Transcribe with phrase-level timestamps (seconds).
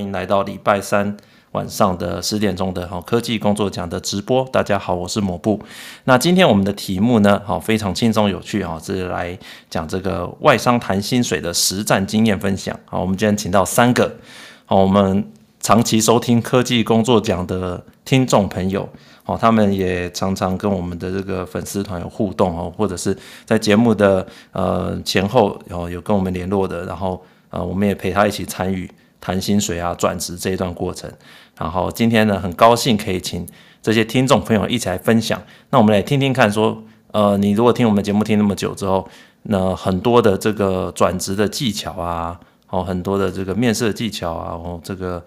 [0.00, 1.16] 迎来到礼拜三
[1.52, 4.44] 晚上的十点钟的哈科技工作奖的直播。
[4.52, 5.60] 大家好，我是抹布。
[6.04, 12.78] 那今天我们的题目呢，好非常轻松有趣哈，是来讲这个外商谈薪水的实战经验分享。
[12.84, 14.16] 好，我们今天请到三个，
[14.64, 15.24] 好，我们
[15.60, 18.88] 长期收听科技工作奖的听众朋友。
[19.26, 28.90] 哦，他们也常常跟我们的这个粉丝团有互动哦，或者是在节目的呃前后有有跟我们联络的，然后呃我们也陪他一起参与
[29.20, 31.10] 谈薪水啊、转职这一段过程。
[31.58, 33.46] 然后今天呢，很高兴可以请
[33.82, 35.40] 这些听众朋友一起来分享。
[35.70, 39.08] 那我们来听听看，说呃你如果听我们节目听那么久之后，
[39.42, 45.22] 那很多的这个转职的技巧啊，哦很多的这个面试的技巧啊，哦这个。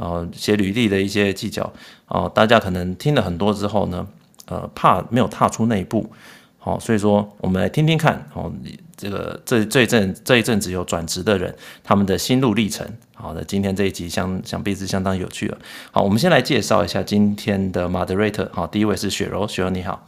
[0.00, 1.72] 呃，写履历的一些技巧，
[2.06, 4.06] 哦、大家可能听了很多之后呢，
[4.46, 6.08] 呃，怕没有踏出那一步，
[6.56, 8.48] 好、所以说我们来听听看，哦，
[8.98, 11.54] 这个这这一阵这一阵子有转职的人，
[11.84, 15.56] 他们的心路历程，好的，今天这一集相想必是相当有趣了。
[15.92, 20.04] 好，我们先来介绍一下今天的 moderator，好，第一位是雪柔，雪柔你好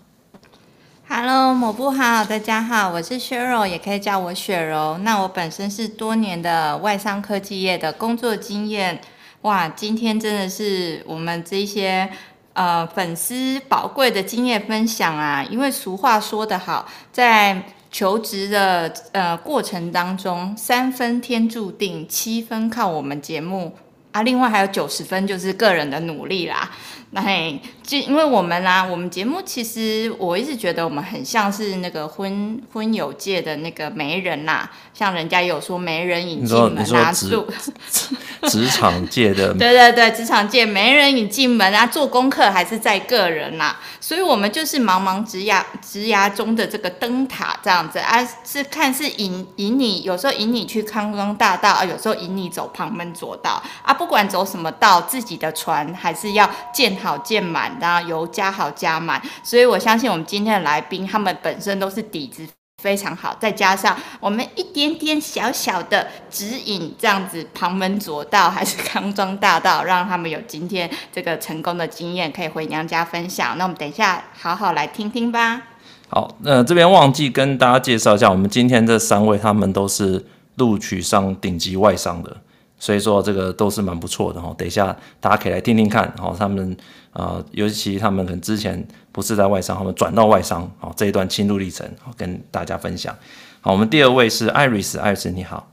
[1.08, 4.98] ，Hello，抹布好，大家好，我是雪柔，也可以叫我雪柔。
[4.98, 9.00] 那我本身是多年的外商科技业的工作经验。
[9.42, 12.10] 哇，今天真的是我们这些
[12.54, 15.42] 呃粉丝宝贵的经验分享啊！
[15.48, 23.74] 因为俗话说得好，在求职的呃过程当中，三分天注定，七分靠我们节目
[24.12, 26.70] 啊，另外还有九十分就是个人的努力啦。
[27.12, 37.44] 那嘿，就因为我们啦、啊，我们节目其实我一直觉得我们很像是那个婚婚友界的那个媒人呐，像人家有说媒人引进门啊，职
[38.48, 56.99] 职场界的， 对对对，职场界媒人引进门啊，做功课还是在个人呐，所以我们就是茫茫职涯职涯中的这个灯塔这样子啊，是看是引引你，有时候引你去康庄大道啊，有时候引你走旁门左道啊，不管走什么道，自己的船还是要建。
[57.00, 62.46] 好建满，然后油加好加满，所以我相信我们今天的来宾，他们本身都是底子
[62.82, 73.58] 非常好，再加上我们一点点小小的指引，这样子旁门左道还是康庄大道，让他们有今天这个成功的经验，可以回娘家分享。
[73.58, 75.62] 那我们等一下好好来听听吧。
[76.08, 80.24] 好，那、呃、这边忘记跟大家介绍一下，我们今天这三位，他们都是
[80.56, 82.36] 录取上顶级外商的。
[82.80, 86.74] 所以说这个都是蛮不错的哈，等一下大家可以来听听看，哈，他们
[87.12, 88.82] 呃，尤其他们可能之前
[89.12, 93.14] 不是在外商，他们转到外商，好，这一段心路历程，好，跟大家分享。
[93.60, 95.70] 好，我们第二位是 Iris，Iris 你好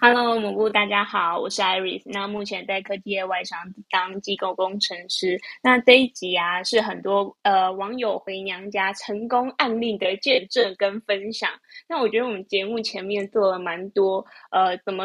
[0.00, 3.56] ，Hello，蘑菇大家好，我是 Iris，那目前在科技业外商
[3.88, 5.40] 当机构工程师。
[5.62, 11.48] 那这一集啊，是很多呃网友回娘家成功案例的见证跟分享。
[11.88, 15.04] 那我觉得我们节目前面做了蛮多呃，怎么。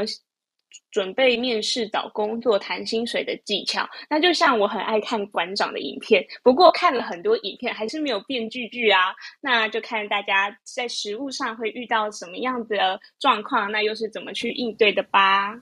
[0.92, 9.14] 准备面试、找工作、谈薪水的技巧，那就像我很爱看馆长的影片，不过看了很多影片还是没有变句句啊。
[9.40, 15.60] 那就看大家在实物上会遇到什么样子的状况，那又是怎么去应对的吧？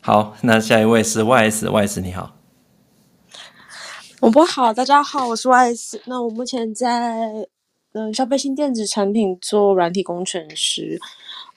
[0.00, 2.36] 好，那下一位是 YS，YS 你好，
[4.20, 6.00] 我不好，大家好，我是 YS。
[6.06, 7.46] 那我目前在
[7.92, 10.98] 嗯消费性电子产品做软体工程师。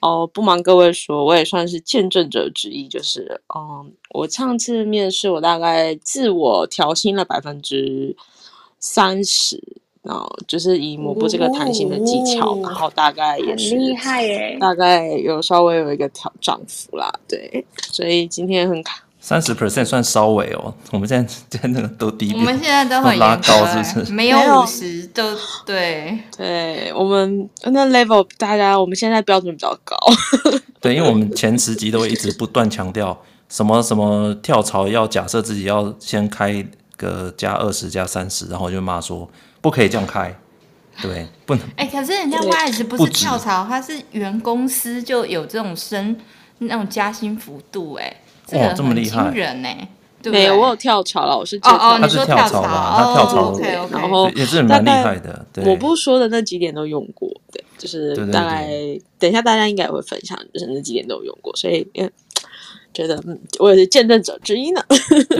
[0.06, 2.86] 哦，不瞒各位说，我也算是见证者之一。
[2.86, 8.16] 就是，嗯，我上次面试，我大概自我调薪了百分之
[8.78, 9.60] 三十，
[10.02, 17.12] 然后就是以抹布这个弹性的技巧，哦、然后大概也是厉害耶，大概有稍微有一个调涨幅啦。
[17.26, 19.05] 对，所以今天很卡。
[19.26, 24.12] 三十 percent 算稍微哦，我们现在 现在那个都低，我们现在都很拉高，是不是？
[24.12, 29.96] 没有五十都对对，我们那 level 大家我们现在标准比较高。
[30.80, 36.64] 对，因为我们前十集都会一直不断强调什么什么跳槽要假设自己要先开
[36.96, 39.28] 个加二十加三十，然后就骂说
[39.60, 40.32] 不可以这样开，
[41.02, 41.66] 对，不能。
[41.74, 46.16] 哎、欸，可是人家 YS 不是跳槽，他是原公司就有这种升
[46.58, 48.16] 那种加薪幅度、欸，哎。
[48.52, 49.30] 哇，这么厉害！
[49.32, 49.68] 人呢？
[50.24, 53.58] 没有，我有跳槽了，我是哦哦，他是跳槽嘛，他跳槽，
[53.92, 55.46] 然后也是蛮厉害的。
[55.52, 58.66] 对，我不说的那几点都用过，对，就是大概
[59.20, 61.86] 等一下大家应该也会分享，就是那几点都用过，所以
[62.92, 64.82] 觉得嗯，我也是见证者之一呢。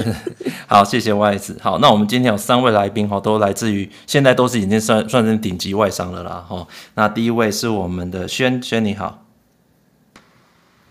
[0.68, 1.60] 好，谢谢 YS。
[1.60, 6.64] 好，那我们今天有三位来宾哈，都来自于现在都是已经算算成顶级外商了啦哈。
[6.94, 9.24] 那第一位是我们的轩轩，你好。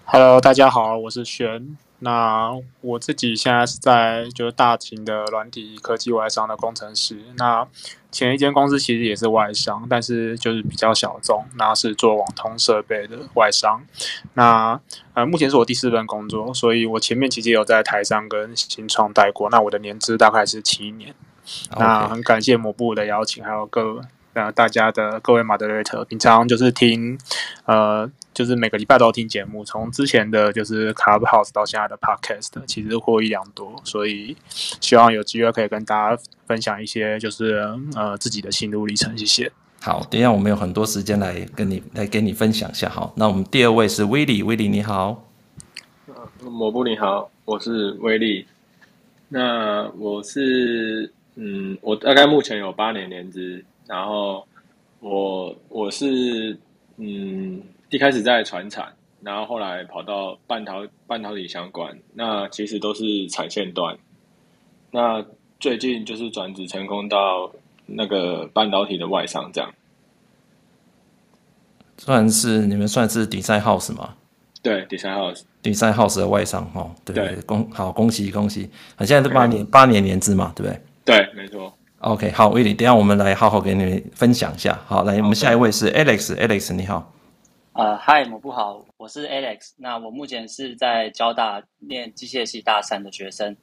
[0.04, 1.78] Hello，大家好，我是轩。
[2.00, 2.52] 那
[2.82, 7.18] 我自己现在是在就是大型的软体科技外商的工程师。
[7.38, 7.66] 那
[8.12, 13.82] 前一间公司其实也是外商，但是就是比较小众，那是做网通设备的外商。
[14.34, 14.80] 那
[15.14, 19.50] 呃，目前是我第四份工作，所以我前面其实有在台商跟新创待过。
[19.50, 21.16] 那我的年资大概是七年。
[21.78, 24.02] 那很感谢某部的邀请，还有各
[24.34, 27.18] 呃大家的各位 moderator，平常就是听
[27.66, 28.12] 呃。
[28.36, 34.36] 就是每个礼拜都听节目，从之前的就是 Clubhouse 到现在的 Podcast，其实获益良多，所以
[34.82, 37.66] 希望有机会可以跟大家分享一些就是
[37.96, 39.18] 呃自己的心路历程。
[39.18, 39.50] 谢谢。
[39.82, 42.90] 好，等一下我们有很多时间来跟你来跟你分享一下。
[42.90, 45.26] 好，那我们第二位是威利，威利你好。
[46.42, 48.46] 抹布你好，我是威利。
[49.30, 54.46] 那我是嗯，我大概目前有八年年资，然后
[55.00, 56.58] 我我是
[56.98, 57.64] 嗯。
[57.90, 63.98] 一开始在传产，然后后来跑到半导半导体相关，那其实都是产线端。
[64.92, 65.24] 那
[65.60, 67.52] 最近就是转职成功到
[67.86, 69.74] 那个半导体的外商，这样。
[71.98, 74.16] 算是你们算是 design house 吗？
[74.62, 76.92] 对，design house，design house 的外商哦。
[77.06, 78.70] 对对，恭好恭喜恭喜！
[79.00, 80.82] 现在是八年八年年资嘛，对不对？
[81.06, 81.74] 对，没错。
[82.00, 84.80] OK，好，威利，等一下我们来好好给你分享一下。
[84.86, 87.12] 好，来，我们下一位是 Alex，Alex，你好。
[87.76, 89.72] 呃，嗨，某部好，我是 Alex。
[89.76, 93.54] 那我目前是在交大念机械系大三的学生，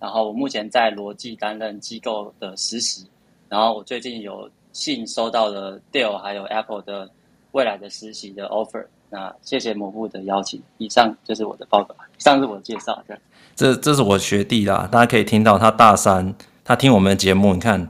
[0.00, 3.06] 然后我目前在罗技担任机构的实习，
[3.48, 7.08] 然后我最近有幸收到了 Dell 还有 Apple 的
[7.52, 8.84] 未来的实习的 offer。
[9.08, 13.00] 那谢谢某部的邀请，以上就是我的报告，以上是我介绍。
[13.54, 16.34] 这这是我学弟啦，大家可以听到他大三，
[16.64, 17.88] 他听我们的节目，你看。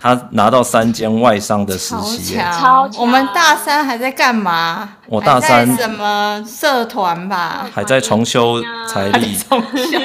[0.00, 3.00] 他拿到三间外商的实习，超强！
[3.00, 4.96] 我们大三还在干嘛？
[5.08, 7.68] 我大三什么社团吧？
[7.74, 9.98] 还在重修财力，重修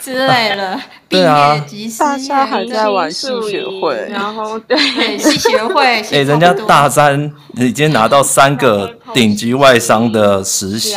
[0.00, 0.78] 之类的。
[1.08, 1.56] 对啊，
[1.98, 6.00] 大三还在玩系学会，然后对系学会。
[6.12, 10.96] 哎，人家大三已经拿到三个顶级外商的实习，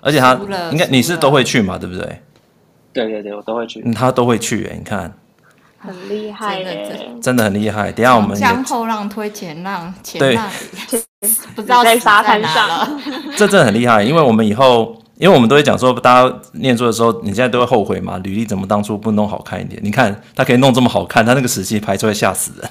[0.00, 0.32] 而且他
[0.70, 1.76] 应该你是都会去嘛？
[1.76, 2.22] 对不对？
[2.94, 3.82] 对对对，我都会去。
[3.92, 5.12] 他都会去，哎，你看。
[5.78, 6.72] 很厉害的，
[7.22, 7.92] 真的很厉害。
[7.92, 10.50] 等下我们将后浪推前浪，前浪
[11.54, 13.00] 不知道在沙滩上。
[13.36, 18.18] 这真的很厉害，因为我们以后，因为我们都会讲说，大家念书的时候，你现在都会后悔嘛？
[18.18, 19.80] 履历怎么当初不弄好看一点？
[19.82, 22.70] 你看他可以弄这么好看，他那个时期排出来吓死人。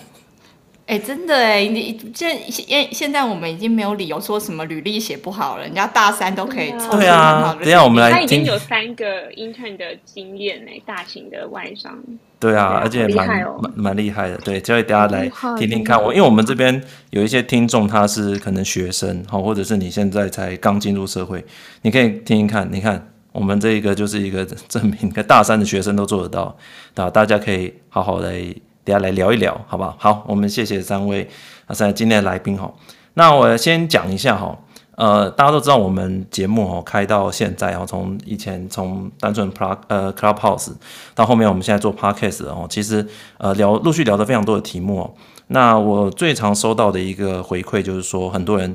[0.88, 6.98] 哎、欸，真的哎，你现现现在我们已经没有理由说什么履历写不好了，人家大三都可以抽。
[6.98, 8.10] 对啊，等下我们来。
[8.10, 12.02] 他已经有三个 intern 的经验哎，大型的外商。
[12.40, 14.38] 对啊，而且蛮蛮蛮厉害的。
[14.38, 21.44] 对，就以大家来听听看我，因为我们这边有一些听众，他是可能学生，好，或者是你现在才刚进入社会，
[21.82, 22.66] 你可以听听看。
[22.72, 26.58] 你看，我们这一个就是一个证明，跟大三的学生都做得到，
[26.96, 28.42] 那大家可以好好来。
[28.88, 29.98] 大家来聊一聊，好不好？
[30.00, 31.30] 好，我们谢谢三位
[31.66, 32.74] 啊，三位今天的来宾哈。
[33.16, 34.58] 那我先讲一下哈，
[34.96, 40.72] 呃，大家都知道我们节目哦开到现在哦，从以前从单纯 Plug 呃 Clubhouse
[41.14, 43.06] 到后面我们现在做 Podcast 哦，其实
[43.40, 45.14] 呃聊陆续聊的非常多的题目哦。
[45.48, 48.74] 那我最常收到的一个回馈就是说，很多人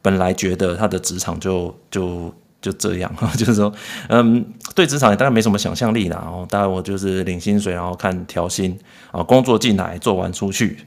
[0.00, 2.32] 本来觉得他的职场就就。
[2.64, 3.70] 就这样， 就是说，
[4.08, 4.42] 嗯，
[4.74, 6.18] 对职场也大概没什么想象力啦。
[6.22, 8.74] 然后，大概我就是领薪水，然后看调薪
[9.12, 10.78] 啊，工作进来做完出去，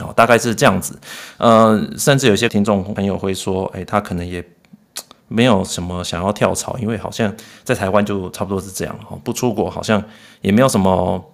[0.00, 0.98] 哦，大概是这样子。
[1.36, 4.44] 呃，甚至有些听众朋友会说，哎，他可能也
[5.28, 10.02] 没有什么想要跳槽，因为好像在台湾就差不多是这样，哦，不出国好像
[10.40, 11.24] 也没有什么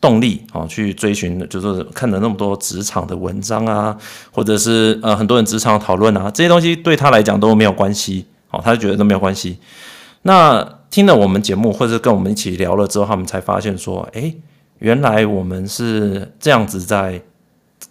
[0.00, 3.96] 动力哦，去追寻，就是看了那么多职场的文章啊，
[4.32, 8.26] 或者是呃很多人职场讨论啊，这些东西对他来讲都没有关系。
[8.64, 9.58] 他就觉得都没有关系。
[10.22, 14.34] 那听了我们节目，或者跟我们一起聊了之后，他们才发现说，哎，
[14.78, 17.22] 原来我们是这样子在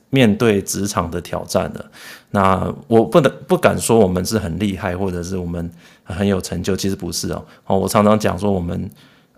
[0.10, 1.86] 面对职场的挑战的。
[2.32, 5.72] 那我不能不敢说我们是很厉害，或者是我们
[6.04, 7.46] 很有成就，其实不是哦。
[7.66, 8.90] 哦，我常常讲说，我们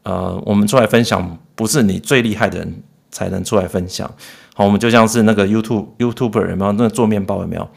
[0.03, 4.09] 呃，我们出来分享，不是你最厉害的人才能出来分享。
[4.55, 6.71] 好，我们就像是那个 YouTube YouTuber 有没有？
[6.71, 7.69] 那个做面包有没有？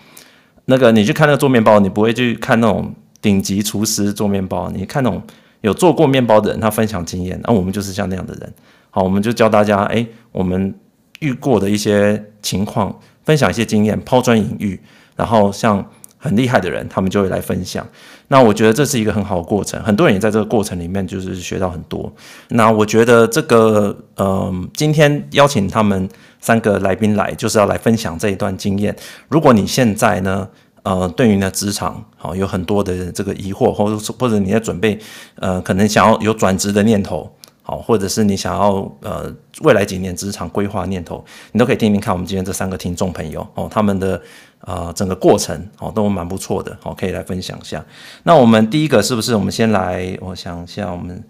[0.64, 2.94] 那个你去看那个做面包，你不会去看那种。
[3.22, 5.22] 顶级厨师做面包，你看那种
[5.62, 8.52] 有做过面包的人，他分享经验，那我们就是像那样的人。
[8.90, 10.74] 好，我们就教大家，哎，我们
[11.20, 14.78] 遇过的一些情况，分享一些经验，抛砖引玉。
[15.14, 15.84] 然后像
[16.18, 17.86] 很厉害的人，他们就会来分享。
[18.28, 22.12] 那我觉得这是一个很好的过程，很多人也在这个过程里面就是学到很多。
[22.48, 26.08] 那我觉得这个，嗯、今天邀请他们
[26.40, 28.96] 三个来宾来，就是要来分享这一段经验。
[29.28, 30.48] 如果你现在呢，
[30.84, 34.98] 呃，对于呢职场好、有很多的这个疑惑，或者或者你在准备
[35.36, 37.30] 呃，可能想要有转职的念头，
[37.62, 44.20] 好、或者是你想要呃未来几年职场规划念头，你都可以听听看我们今天这三个听众朋友哦，他们的
[44.62, 47.84] 呃整个过程哦都蛮不错的，好、可以来分享一下。
[48.24, 50.18] 那我们第一个是不是我们先来？
[50.20, 51.22] 我想一下，我们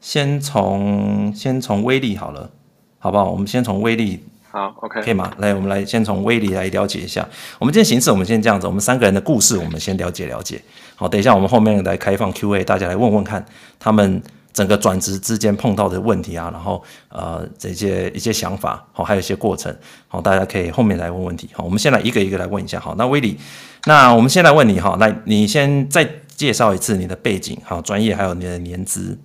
[0.00, 2.50] 先从先从威力好了，
[2.98, 3.30] 好不好？
[3.30, 4.24] 我们先从威力。
[4.56, 5.30] 好，OK，可以吗？
[5.36, 7.28] 来，我们来先从威利来了解一下。
[7.58, 10.58] 我们今天形式，我们先这样子，我们三个人的故事，我们先了解了解。
[10.94, 13.44] 好，等一下我们后面来开放 Q&A，大家来问问看，
[13.78, 14.22] 他们
[14.54, 19.76] 整个转职之间碰到的问题啊，然后呃这些一些想法，好，还有一些过程，
[20.08, 21.50] 好，大家可以后面来问问题。
[21.52, 22.80] 好，我们先来一个一个来问一下。
[22.80, 23.36] 好，那威利，
[23.84, 29.18] 那我们先来问你哈，来，你先再介绍一次你的背景，好，专业还有你的年资。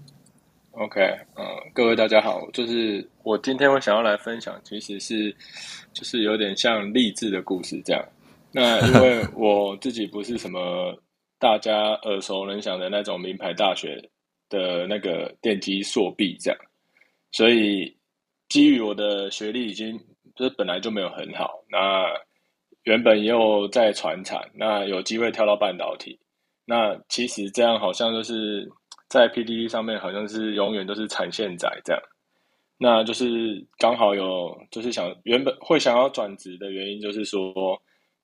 [0.82, 1.00] OK，
[1.36, 1.46] 嗯，
[1.76, 5.32] 各位大家好，就是我今天我想要来分享，其实是
[5.94, 8.04] 就是有点像励志的故事这样。
[8.52, 11.00] 那因为 我自己不是什么
[11.38, 14.02] 大家耳熟能详的那种名牌大学
[14.50, 16.60] 的那个电机硕毕这样，
[17.32, 17.96] 所以
[18.50, 19.96] 基于我的学历已经
[20.36, 22.08] 就是本来就没有很好，那
[22.86, 26.20] 原本又在传产，那有机会跳到半导体，
[26.66, 28.68] 那其实这样好像就是。
[29.12, 32.02] 在 PTT 上面好像是永远都是产线仔这样，
[32.78, 37.54] 那就是刚好有就是想原本会想要转职的原因，就是说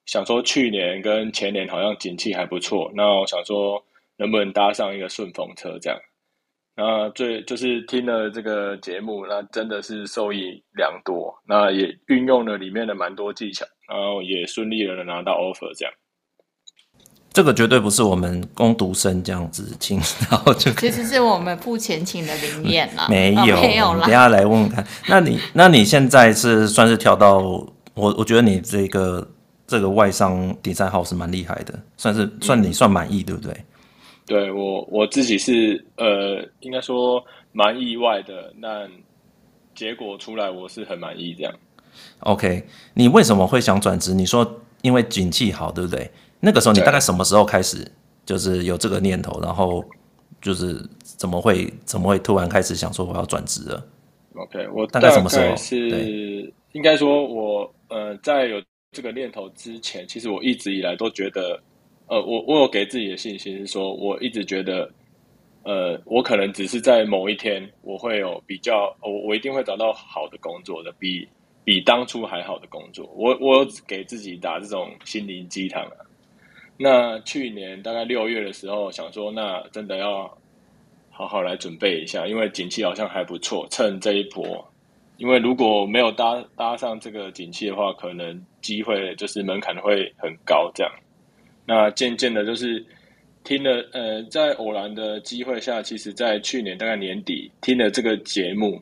[0.05, 3.83] 想说去年跟前年好像景气还不错，那我想说
[4.15, 5.99] 能不能搭上一个顺风车这样，
[6.77, 15.93] 那最就是听了这个节目，那真的是受益良多，那也运用了里面的蛮多技巧，然后也顺利的拿到 offer 这样。
[17.37, 23.99] 这个绝对不是我们工读生这样子请， 然后就其实是我们付钱请的临演了， 没有，哦、没有啦。
[24.01, 27.37] 等下来问问看，那你 那你现在是算是跳到
[27.93, 29.27] 我，我觉得你这个
[29.67, 33.55] 这个外商 design house 是蛮厉害的，算是算你算满意，对不对？
[34.25, 38.87] 对我我自己是呃，应该说蛮意外的，那
[39.75, 41.53] 结果出来我是很满意这样。
[42.21, 42.65] OK，
[42.95, 44.15] 你为什么会想转职？
[44.15, 46.09] 你说因为景气好，对不对？
[46.39, 47.89] 那个时候你大概什么时候开始
[48.25, 49.83] 就是有这个念头，然后
[50.41, 53.83] 就是怎么会怎么会突然开始想说我要转职了
[54.35, 55.55] ？OK，我大概什么时候？
[55.55, 61.59] 是应该说我呃在有这个念头之前，其实我一直以来都觉得，
[62.07, 64.89] 呃，我我有给自己的信心是说，我一直觉得，
[65.63, 71.27] 呃，我可能只是在某一天我会有比较，我我一定会找到好的工作的，比
[71.63, 73.11] 比当初还好的工作。
[73.15, 76.06] 我我有给自己打这种心灵鸡汤啊。
[76.77, 80.37] 那去年大概六月的时候，想说那真的要
[81.09, 84.63] 好好来准备一下，因为景气好像还不错，趁这一波。
[85.17, 90.93] 因为如果没有搭搭上这个景气的话，可能机会就是门槛会很高这样。
[91.65, 92.85] 那渐渐的，就是
[93.43, 98.79] 听了呃，在偶然的机会下，其实在去年大概年底听了这个节目，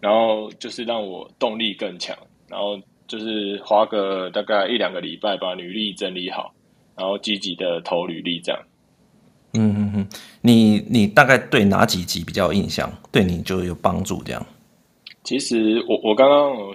[0.00, 2.14] 然后就是让我动力更强，
[2.46, 2.78] 然后
[3.08, 6.52] 就是花个大概一两个礼拜把履历整理好。
[6.96, 8.60] 然后积极的投履历，这样。
[9.54, 10.08] 嗯嗯嗯，
[10.42, 12.88] 你你大概对哪几集比较有印象？
[13.10, 14.46] 对你就有帮助这样？
[15.24, 16.74] 其实我我刚刚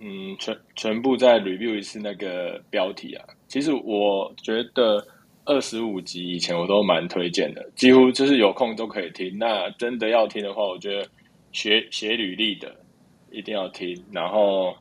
[0.00, 3.24] 嗯全全部再 review 一次那个标题啊。
[3.46, 5.06] 其实我觉得
[5.44, 9.36] 二十五集以前我都蛮推荐的，几乎就是有空都可以听。
[9.38, 11.08] 那真的要听的话，我觉得
[11.52, 12.74] 学写履历的
[13.30, 13.96] 一定要听。
[14.10, 14.74] 然后，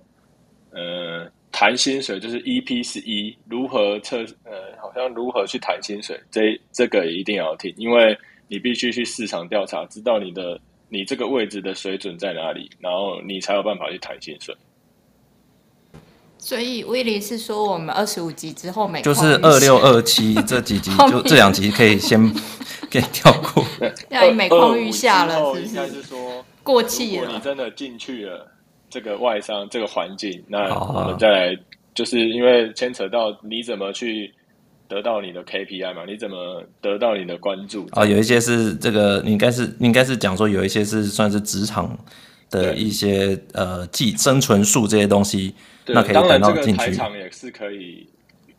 [0.71, 1.29] 呃。
[1.51, 4.51] 谈薪水就是 EP 十一，如何测呃，
[4.81, 14.55] 好像如何去谈薪水，这这个也一定要听，因为你必须去市场调查，知道你的你这个位置的水准在哪里，然后你才有办法去谈薪水。
[16.37, 22.31] 所以威利是说，我们二十五集之后每就是二六二七这几集， 就这两集可以先
[22.89, 23.65] 给跳过，
[24.09, 25.65] 要每况愈下了，是不是？
[25.65, 27.23] 应该是说过气了。
[27.23, 28.51] 如果你真的进去了。
[28.89, 31.57] 这个外商这个环境，那我们再来，
[31.93, 34.33] 就是因为牵扯到你怎么去
[34.87, 36.05] 得到你的 KPI 嘛？
[36.07, 37.87] 你怎么得到你的关注？
[37.91, 41.97] 啊，有一些是这个，你应该是你应该是讲说有一些是算是职场
[42.49, 45.53] 的一些呃技生存术这些东西，
[45.85, 46.85] 那可以等到进去。
[46.85, 48.07] 台场也是可以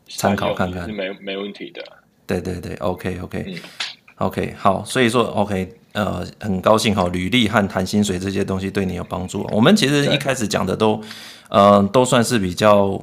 [0.07, 1.83] 参考看看，是没没问题的。
[2.25, 3.55] 对对对，OK OK、嗯、
[4.15, 5.69] OK，好，所以说 OK。
[5.93, 9.45] 呃，很高兴哈，履历和谈薪水这些东西对你有帮助。
[9.51, 11.01] 我们其实一开始讲的都，
[11.49, 13.01] 呃，都算是比较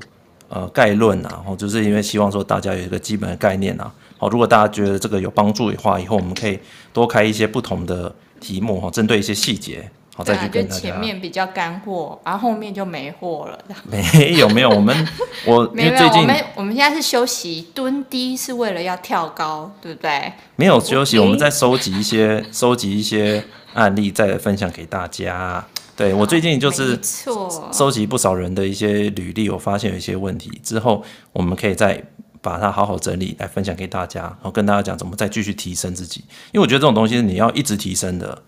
[0.49, 3.93] 呃概论啊，然后就是因为希望说大家有一个基本的概念啊。
[4.17, 6.59] 好，如果大家觉得这个有帮助的话，以后我们可以
[6.93, 10.81] 多开一些不同的题目哈，针对一些细节，好再去跟大家。
[10.81, 13.59] 就前面比较干货，然后后面就没货了。
[13.85, 15.09] 没有没有，我们
[15.47, 20.33] 我 没有没有，我们我们现在是休息，蹲低是为了要跳高，对不对？
[20.57, 23.45] 没有休息，我们在收集一些收集一些
[23.75, 25.65] 案例，再分享给大家。
[25.97, 32.03] 对，我最近就是收集不少人的一些履历，我发现有一些问题，之后我们可以再
[32.43, 36.25] 把它好好整理来分享给大家，然后跟大家讲怎么再继续提升自己。
[36.51, 38.43] 因为我觉得这种东西是你要一直提升的。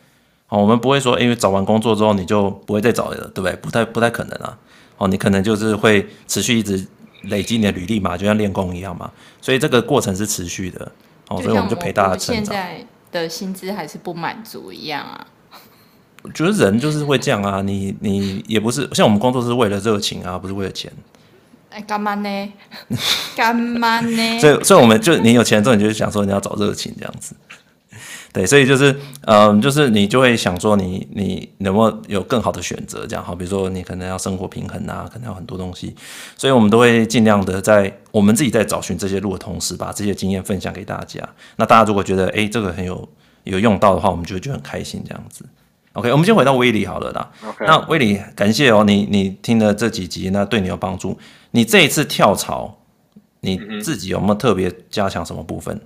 [0.50, 3.54] 好，我们不会说，因为找完工作之后你就不会再找了，对不对？
[3.62, 4.58] 不太不太可能啊。
[4.98, 6.84] 哦，你可能就是会持续一直
[7.22, 9.08] 累积你的履历嘛，就像练功一样嘛。
[9.40, 10.90] 所以这个过程是持续的。
[11.28, 12.44] 哦，所以我们就陪大家成长。
[12.44, 15.24] 现在的薪资还是不满足一样啊。
[16.22, 20.92] 我觉得人就是会这样啊，你你也不是像我们工作是为了热情啊，不是为了钱。
[21.70, 22.52] 哎，干嘛呢？
[23.36, 24.38] 干嘛呢？
[24.42, 27.36] 所以，所以我们就你有钱之后，你就想说你要找热情这样子。
[28.32, 33.04] 对，所以就是，嗯，就是你就会想说你，你你能不能有更好的选择？
[33.06, 35.94] 这样好，比如说你可能要生活平衡啊，可能要很多东西，
[36.36, 41.20] 所以我们都会尽量的在我们自己在找寻这些路的同时，把这些经验分享给大家。
[41.56, 43.08] 那大家如果觉得哎，这个很有
[43.42, 45.44] 有用到的话，我们就会觉得很开心这样子。
[45.94, 47.32] OK，我们先回到威利好了啦。
[47.42, 47.66] Okay.
[47.66, 51.18] 那威利，感谢哦，你你听了这几集，那对你有帮助。
[51.50, 52.78] 你这一次跳槽，
[53.40, 55.80] 你自己有没有特别加强什么部分？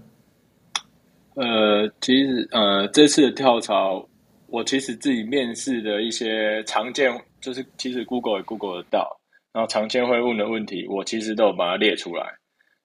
[1.34, 4.06] 呃，其实呃，这次的跳槽，
[4.46, 9.20] 我其实自己面试的一些常见，就是其实 Google 也 Google 得到，
[9.52, 12.32] 然后常见会问的问题，我其实都有把它列出来。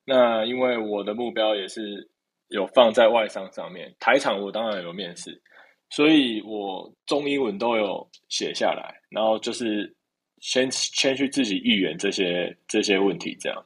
[0.03, 2.09] 那因为我的目标也是
[2.47, 5.39] 有放在外商上面，台厂我当然有面试。
[5.91, 9.91] 所以我中英文都有写下来，然后就是
[10.39, 13.65] 先先去自己预言这些这些问题，这样。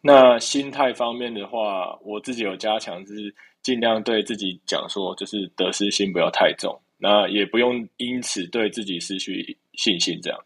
[0.00, 10.38] 那心态方面的话，我自己有加强，就是尽量对自己讲说，就是得失心不要太重，那也不用因此对自己失去信心，这样。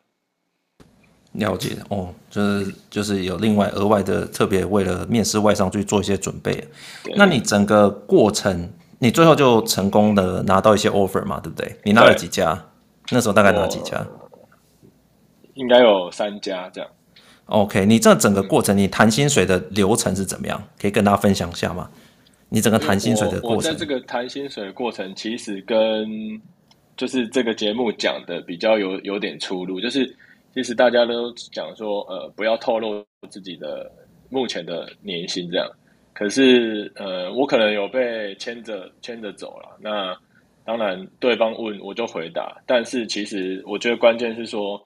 [1.32, 6.62] 了解哦，就是就是有另外额外的特别为了面试外商去做一些准备。
[7.16, 8.70] 那你整个过程？
[8.98, 11.76] 你最后就成功的拿到一些 offer 嘛，对不对？
[11.84, 12.66] 你拿了几家？
[13.10, 14.06] 那时候大概拿几家？
[15.54, 16.90] 应该有三家这样。
[17.46, 20.62] OK，你这整个过程，你谈薪水的流程是怎么样？
[20.80, 21.90] 可以跟大家分享一下吗？
[22.52, 26.06] 你整个谈薪水的过程，我在这个谈薪水的过程，其实跟
[26.98, 29.80] 就是这个节目讲的比较有有点出入。
[29.80, 30.06] 就是
[30.52, 33.90] 其实大家都讲说，呃，不要透露自己的
[34.28, 35.66] 目前的年薪这样。
[36.12, 39.78] 可是，呃，我可能有被牵着牵着走了。
[39.80, 40.14] 那
[40.62, 42.62] 当然，对方问我就回答。
[42.66, 44.78] 但是，其实我觉得关键是说，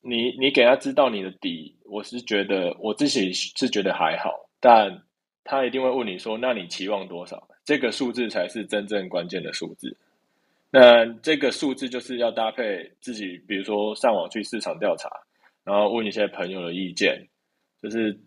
[0.00, 4.30] 你你给他知道你的底，我是觉得我自己是觉得还好。
[4.60, 4.88] 但
[5.44, 9.96] 他一定会问你说：“那你期望多少？”这个数字才是真正关键的数字。
[10.70, 15.08] 那这个数字就是要搭配自己，比如说上网去市场调查，
[15.64, 17.26] 然后问一些朋友的意见，
[17.82, 18.18] 就是。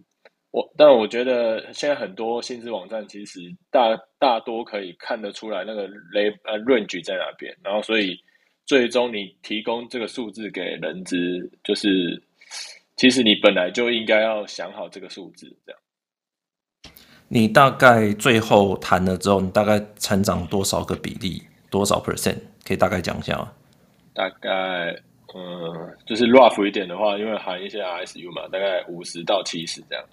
[0.52, 8.18] 我但我觉得现在很多薪资网站其实大大多可以看得出来那个雷呃 range 在哪边，然后所以
[8.66, 12.24] 最终你提供这个数字给人资，就是
[12.96, 15.82] 其实你本来就应该要想好这个数字这样。
[17.28, 22.38] 你大概最后谈了之后，你大概成长多少个比例，多少 percent？
[22.66, 23.52] 可以大概讲一下吗？
[24.14, 24.96] 大概
[25.34, 30.06] 嗯，就是 rough 一点的话，因为含一些 RSU 嘛，大概五十到七十这样。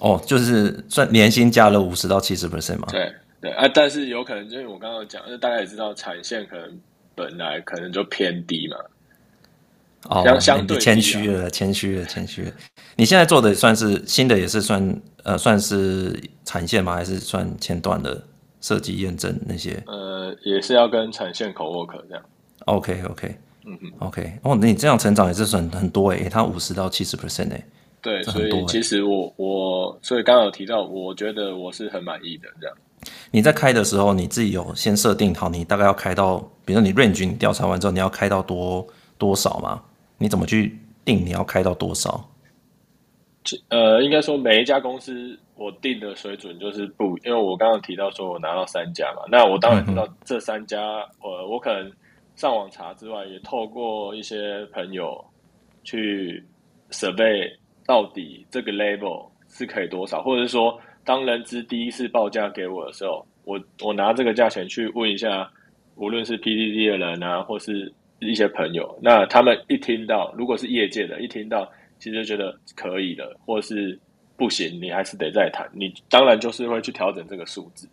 [0.00, 2.88] 哦，就是算年薪加了五十到七十 percent 嘛？
[2.90, 6.80] 对对啊，但是有可能，就是我刚刚讲，就大家也知道，产线可能
[7.14, 8.76] 本来可能就偏低嘛。
[10.08, 12.50] 哦，相相对谦虚了，谦虚了，谦虚了。
[12.96, 16.94] 你现在做的算是新的，也是算呃，算是产线吗？
[16.94, 18.22] 还是算前端的
[18.60, 19.82] 设计验证那些？
[19.86, 22.24] 呃，也是要跟产线 co-work 这样。
[22.66, 24.38] OK OK，嗯嗯，OK。
[24.42, 27.64] 哦，那你这样成长也是算很多诶，他五十到七十 percent 诶。
[28.00, 32.76] 对，所以其实我我所以刚刚有提到，我觉得我是很满意的这样。
[33.30, 38.86] 你在开的时候，你自己有先设定好，你大概要开到，比如说你 range 你调查完之后，你要开到多
[39.16, 39.80] 多少吗？
[40.22, 42.24] 你怎么去定你要开到多少？
[43.68, 50.80] 呃，应该说每一家公司我定的水准就是不，因为我刚刚提到说我拿到三家嘛，那我当然知道这三家，
[51.20, 51.92] 呃、嗯，我可能
[52.36, 55.22] 上网查之外，也透过一些朋友
[55.82, 56.42] 去
[56.90, 57.50] survey。
[57.84, 60.22] 到底这个 label 是可以多少？
[60.22, 65.50] 或者是说，当人资第一次报价给我的时候，我我拿这个价钱去问一下，
[65.96, 67.92] 无论是 PDD 的人啊，或是
[68.30, 73.98] 一些朋友，那他们一听到，如果是业界的，一听到，其实就觉得可以的，或是
[74.36, 75.68] 不行，你还是得再谈。
[75.72, 77.88] 你当然就是会去调整这个数字。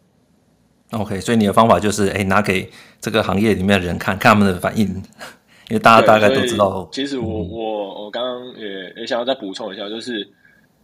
[0.91, 2.67] OK，所以你的方法就是，哎，拿给
[2.99, 4.87] 这个行业里面的人看看他们的反应，
[5.69, 6.89] 因为大家大概都知道。
[6.91, 10.27] 其实我、嗯、我我刚刚也也想要再补充一下，就是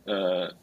[0.06, 0.54] 呃，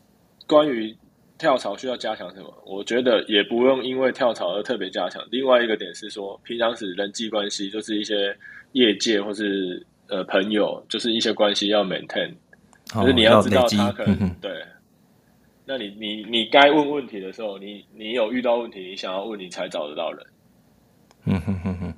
[0.47, 0.97] 关于
[1.43, 5.21] 跳槽需要加强什么，我觉得也不用因为跳槽而特别加强。
[5.29, 8.33] 另外一个点是说，平常时人际关系就是一些
[8.75, 12.31] 业界或是呃朋友，就是一些关系要 maintain。
[12.95, 14.53] 就是你要知道他可能、嗯、对，
[15.65, 20.25] 那你你你该问问题的时候，你你有遇到问题，你想要问，你才找得到人。
[21.25, 21.95] 嗯哼哼哼，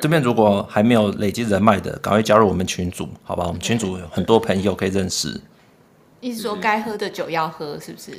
[0.00, 3.44] 这边如果还没有累积人脉的，赶快加入我们群组，好吧？
[3.46, 5.38] 我们群组有很多朋友可以认识。
[6.20, 8.12] 意思说，该喝的酒要喝，是不是？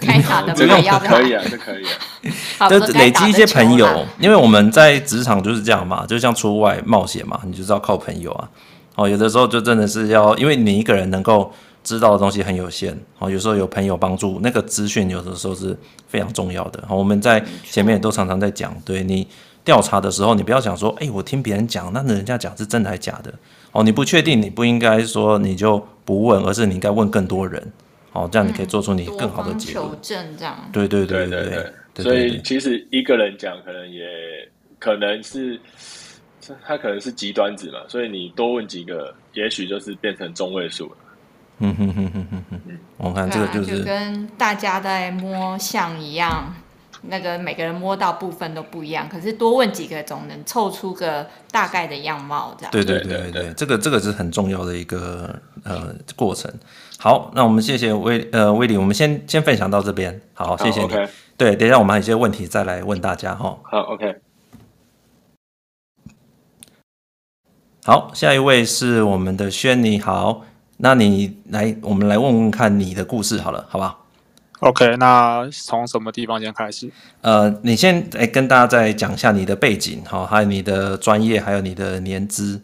[0.00, 1.90] 该打的牌要可以啊，这可以啊。
[2.58, 8.48] 好，就累积一些朋友，因为我们在职场就是这样嘛，就像出外冒险嘛，你就是要靠朋友啊。
[8.96, 11.50] 哦，有的时候就真的是要，因为你一个人能够
[11.82, 12.98] 知道的东西很有限。
[13.18, 15.74] 哦，有时候有朋友帮助，那个资讯有的时候是
[16.08, 16.82] 非常重要的。
[16.88, 19.26] 哦，我们在前面也都常常在讲，对你
[19.64, 23.32] 调查的时候，你不要想说，哎，我听别人讲，那人家讲是真的还是假的？
[23.70, 27.62] 哦，你不确定，你不应该说你就不问，而是你应该问更多人。
[28.14, 29.86] 哦，这样你可以做出你更好的结论。
[29.86, 30.56] 求证这样。
[30.72, 31.44] 对对对对
[31.94, 32.02] 对。
[32.02, 34.06] 所以其实一个人讲，可能也
[34.78, 35.60] 可能是。
[36.66, 40.96] 他可能是极端值嘛，所以你多问几个，也许就是变成中位数了。
[41.58, 46.54] 嗯哼哼哼哼哼，我看这个就是、啊、就跟大家在摸象一样，
[47.02, 52.72] 那个每个人摸到部分都不一样，可是多问几个总能凑出个大概的样貌，这样。
[52.72, 56.52] 对对对对，这个这个是很重要的一个呃过程。
[56.98, 60.20] 好，那我们谢谢威呃威利，我们先先分享到这边。
[60.34, 60.88] 好，谢谢你。
[60.88, 61.08] Okay.
[61.36, 63.56] 对，等一下我们还有一些问题再来问大家哈。
[63.62, 64.16] 好，OK。
[67.84, 70.42] 好，下一位是我们的轩，你好，
[70.78, 74.06] 那你来，我们来问问看你的故事好了，好不好
[74.58, 76.90] ？OK，那从什么地方先开始？
[77.20, 82.60] 呃，你先来跟大家再讲一下你的背景，好，还有你的专业，还有你的年资。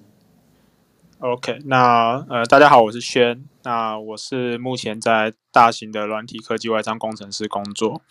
[1.25, 3.43] OK，那呃，大家好，我是轩。
[3.63, 8.03] 那我是目前在大型的软体科技外商工程师工作。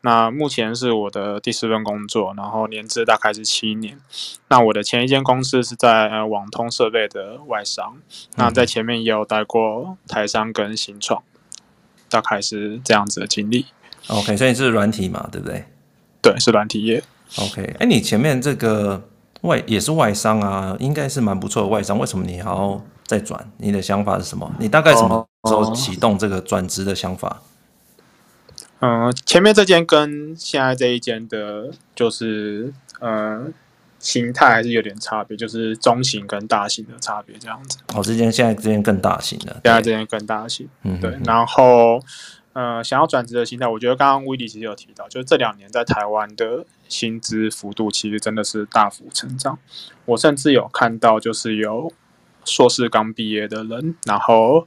[0.00, 4.00] 那目前是我的第四份工作，然后年资大概是七年。
[4.48, 7.98] 那我的前一间公司是在呃网通设备的外商。
[8.36, 11.22] 那在前面也有待过台商跟新创，
[12.08, 13.66] 大概是这样子的经历。
[14.08, 15.66] OK，所以你是软体嘛，对不对？
[16.22, 17.04] 对，是软体业。
[17.36, 19.10] OK，哎，你前面这个。
[19.42, 21.98] 外也是外商啊，应该是蛮不错的外商。
[21.98, 23.50] 为什么你还要再转？
[23.58, 24.50] 你的想法是什么？
[24.58, 27.42] 你大概什么时候启动这个转职的想法？
[28.80, 33.44] 嗯、呃，前面这间跟现在这一间的，就是呃
[33.98, 37.78] 形态还是有点差别，就是中型跟大型的差别这样子。
[37.94, 40.68] 哦，这间现在这间更大型的，现在这间更大型。
[40.82, 41.16] 嗯，对。
[41.24, 42.02] 然后
[42.52, 46.64] 呃，想要转职的心态，我觉得刚刚威迪其实有提到，就是这两年在台湾的。
[46.88, 49.58] 薪资幅度其实真的是大幅成长，
[50.04, 51.90] 我甚至有看到，就是有
[52.44, 54.66] 硕士刚毕业的人，然后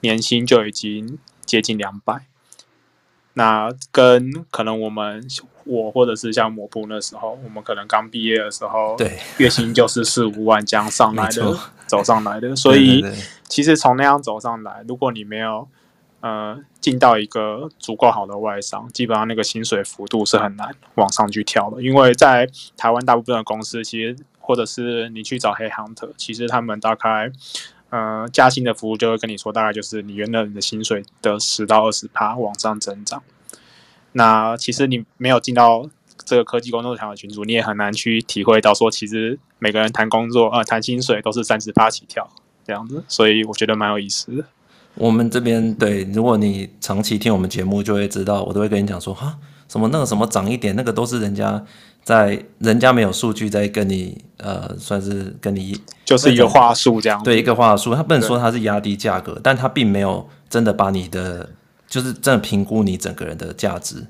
[0.00, 2.26] 年薪就已经接近两百。
[3.32, 5.26] 那跟可能我们
[5.64, 12.52] 我或者是像抹布那时候，我们可能刚毕业的时候，对，月薪就是四五万这样上来的，走上来的。
[12.54, 13.02] 所以
[13.48, 15.66] 其实从那样走上来，如果你没有。
[16.22, 21.82] 呃，进到一个足够好的外商，基本上那个薪水幅度是很难往上去跳的。
[21.82, 27.32] 因为在台湾大部分的公司，其实或者是你去找黑 hunter，其实他们大概
[27.90, 33.20] 呃加薪的服务就会跟你说，大概就是你原来你的薪水的十到二十趴往上增长。
[34.12, 35.90] 那其实你没有进到
[36.24, 42.30] 这个科技工作场的群组，你也很难去体会到说，其实每个人谈工作呃谈薪水都是三十趴起跳
[42.64, 44.44] 这样子，所以我觉得蛮有意思的。
[44.94, 51.64] 我们这边对，如果你长期听我们节目，就会知道，我都会跟你讲说，哈，什么那个什么涨一点，那个都是人家
[52.04, 61.48] 在人家没有数据在跟你，呃，算是跟你就是一个话术这样，对，一个话术，他不能说他是压低价格，但他并没有真的把你的，
[61.88, 64.06] 就是真的评估你整个人的价值，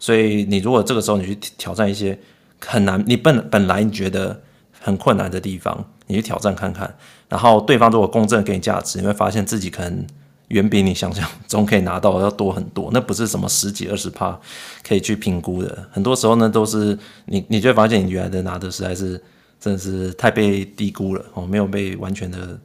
[0.00, 2.18] 所以你如果这个时候你去挑战一些
[2.58, 4.42] 很难，你本本来你觉得
[4.80, 6.92] 很困难的地方，你去挑战看看，
[7.28, 10.04] 然后对方如果公正给你价值，你会发现自己可能。
[10.48, 14.38] 远比你想象中可以拿到要多很多，那不是什么十几二十趴
[14.86, 15.88] 可以去评估的。
[15.90, 19.20] 很多时候呢，都是你，你就会发现你原来的拿的实在是
[19.58, 22.58] 真的是太被低估了哦，没有被完全的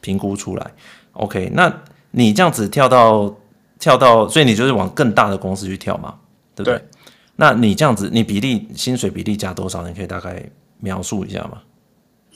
[0.00, 0.70] 评估出来。
[1.12, 1.72] OK，那
[2.10, 3.34] 你这样子跳到
[3.78, 6.14] 跳到，所以你就是往更大的公司去跳嘛，
[6.54, 6.78] 对不对？
[6.78, 6.84] 对。
[7.36, 9.86] 那你这样子，你比例薪水比例加多少？
[9.86, 10.42] 你可以大概
[10.80, 11.60] 描述一下吗？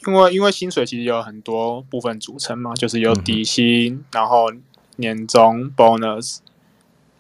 [0.07, 4.51] 因为因为薪水其实有很多部分组成嘛，就是有底薪，嗯、然后。
[4.97, 6.41] 年终 bonus，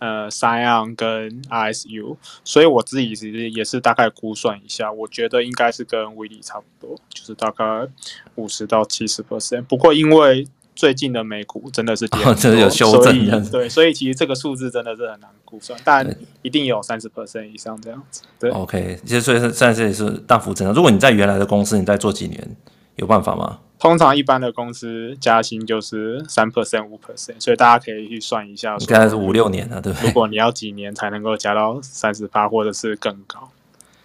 [0.00, 7.88] 呃 SCION 跟 ISU，所以我自己其实也是大概估算一下，我觉得应该是跟威力差不多，就是大概
[8.34, 9.62] 五十到七十 percent。
[9.62, 10.46] 不过因为
[10.80, 18.22] 最近的美股真的是跌，真的有修正，对，所以其实这个数字真的是很难估算，但一定有三十 percent 以上这样子。
[18.38, 20.74] 对，OK，其实所以现在这也是大幅增长。
[20.74, 22.56] 如果你在原来的公司，你再做几年，
[22.96, 23.58] 有办法吗？
[23.78, 30.06] 通常一般的公司加薪就是三 percent 五 percent，所以大家可以去算一下，应该是五六年了，对不对？
[30.06, 33.50] 如果你要几年才能够加到三十八，或者是更高？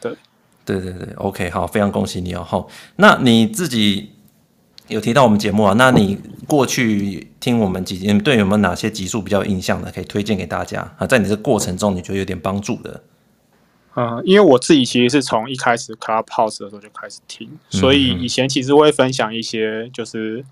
[0.01, 0.13] 对，
[0.65, 2.43] 对对对，OK，好，非常恭喜你哦。
[2.45, 4.11] 好，那你自己
[4.87, 5.73] 有提到我们节目啊？
[5.77, 6.17] 那你
[6.47, 11.07] 过去听我们几集，对有没有哪些集数比较有印象的，可以推荐给大家啊？
[11.07, 13.01] 在你这个过程中，你觉得有点帮助的？
[13.95, 20.43] 嗯，因为我自己其实是从一开始 Clubhouse 的时候就开始听，所以以前其实我会分享一些就是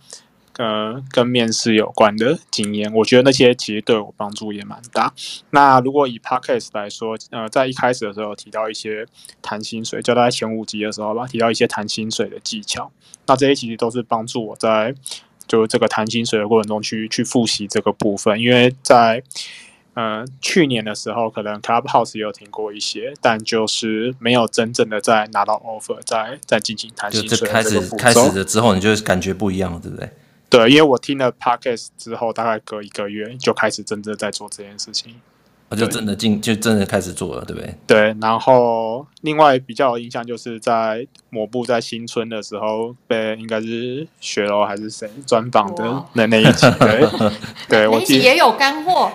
[0.58, 5.14] 呃跟面试有关的经验，我觉得那些其实对我帮助也蛮大。
[5.52, 9.06] 那如果以 Podcast 来说，呃，在一开始的时候提到一些
[9.42, 12.92] 谈薪水，就在前五集的时候吧，提到一些谈薪水的技巧，
[13.28, 14.94] 那这些其实都是帮助我在
[15.48, 19.24] 就这个谈薪水的过程中去去复习这个部分，因为在。
[19.96, 30.10] 呃，去年的时候可能 Clubhouse 也有听过一些，但就是没有真正的在拿到 offer，在在进行谈薪水的开始开始的之后，你就感觉不一样了，对不对？
[30.54, 35.16] 对，因为我听了 Podcast 之后，大概隔一个月就开始真正在做这件事情。
[35.76, 37.76] 就真的进，就真的开始做了，对不对？
[37.88, 47.10] 对，然后另外比较有印象，就是在抹布在新春的时候被应该是雪柔还是谁专访的那那一集，对，
[47.68, 49.12] 对我自己也有干货，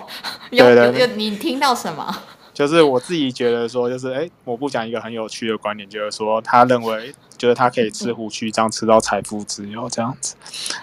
[0.51, 2.23] 有有有你听到什么？
[2.59, 10.35] 就是我自己觉得说，就是哎，我不讲一个很有趣的观点，就是说他认为，就是他可以吃胡须张吃到财富自由这样子，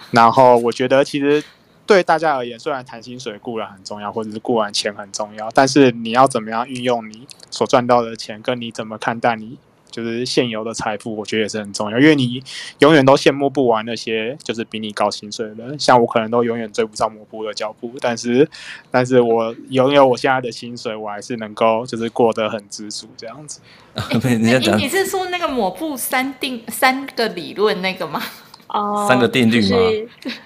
[0.09, 1.43] 然后我觉得其实。
[1.85, 9.57] 对大家而言，虽然谈薪水固然很重要，或者是固然钱很重要，但是你要怎么样运用你所赚到的钱，跟你怎么看待你
[9.97, 11.97] 就是现有的财富，我觉得也是很重要。
[11.97, 12.43] 因为你
[12.79, 18.47] 永远都羡慕不完那些就是比你高薪水的人，像我可能都永远追不上抹布的脚步，但是，
[18.91, 23.59] 但是我拥有我现在的薪水，我还是能够就是过得很知足这样子。
[23.97, 28.21] 欸、你你是说那个抹布三定三个理论那个吗？
[28.67, 29.77] 哦，三个定律吗？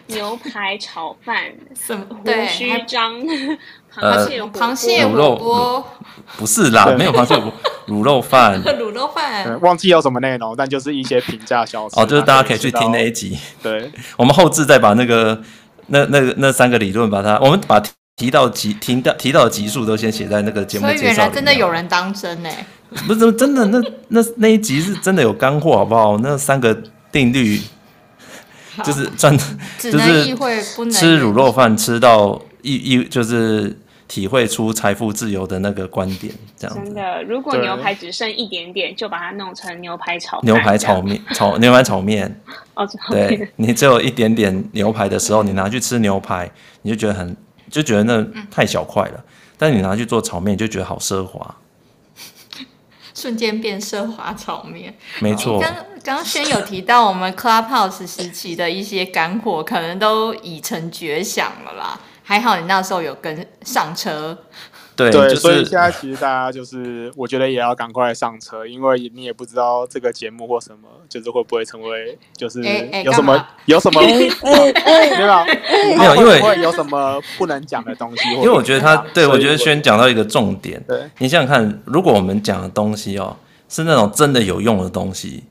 [0.05, 2.05] 牛排炒饭， 什么？
[2.23, 3.19] 胡须章，
[3.91, 5.85] 螃蟹螃蟹火锅，
[6.37, 7.53] 不是啦，没有螃蟹火锅，
[7.91, 11.99] 卤肉饭， 卤肉饭，忘记有什么内容，但就是一些平价小吃。
[11.99, 13.37] 哦，就是大家可以去听那一集。
[13.61, 15.39] 对， 我们后置再把那个
[15.87, 17.81] 那那个那三个理论，把它我们把
[18.15, 21.13] 提到集提到提到的集数都先写在那个节目介绍里面。
[21.15, 22.49] 所以原来真的有人当真呢？
[23.07, 26.17] 不是真的，那那那一集是真的有干货，好不好？
[26.19, 26.75] 那三个
[27.11, 27.59] 定律。
[28.85, 29.37] 就是赚，
[29.77, 30.33] 就是
[30.89, 33.77] 吃卤肉饭吃到一一就是
[34.11, 36.83] 体会出财富自由的那个观点，这样子。
[36.83, 42.41] 真的，如果牛排只剩一点点，就把它弄成牛排炒牛排炒面炒 牛排炒面。
[42.73, 47.33] 哦，对，你只有一点点牛排的时候，你拿去吃牛排，你就觉得很
[47.69, 49.23] 就觉得那太小块了。
[49.57, 51.55] 但你拿去做炒面，就觉得好奢华。
[53.15, 55.61] 瞬间变奢华炒面，没错。
[56.03, 61.97] 刚刚轩有提到我们 Clubhouse 时期的一些干货，可能都已成绝响了啦。
[62.31, 64.37] 还好你那时候有跟上车。
[64.95, 72.61] 对，对就是、所以现在其实大家就是，我觉得也要赶快上车，因为你也不知道这个节目或什么，就是会不会成为，就是
[73.03, 74.19] 有什么、欸欸、有什么， 没有
[75.97, 78.29] 没有，因为会有什么不能讲的东西。
[78.35, 83.35] 因为我觉得他，对我觉得轩讲到一个重点，对，你想想看，如果我们讲的东西哦
[83.67, 85.43] 是那种真的有用的东西，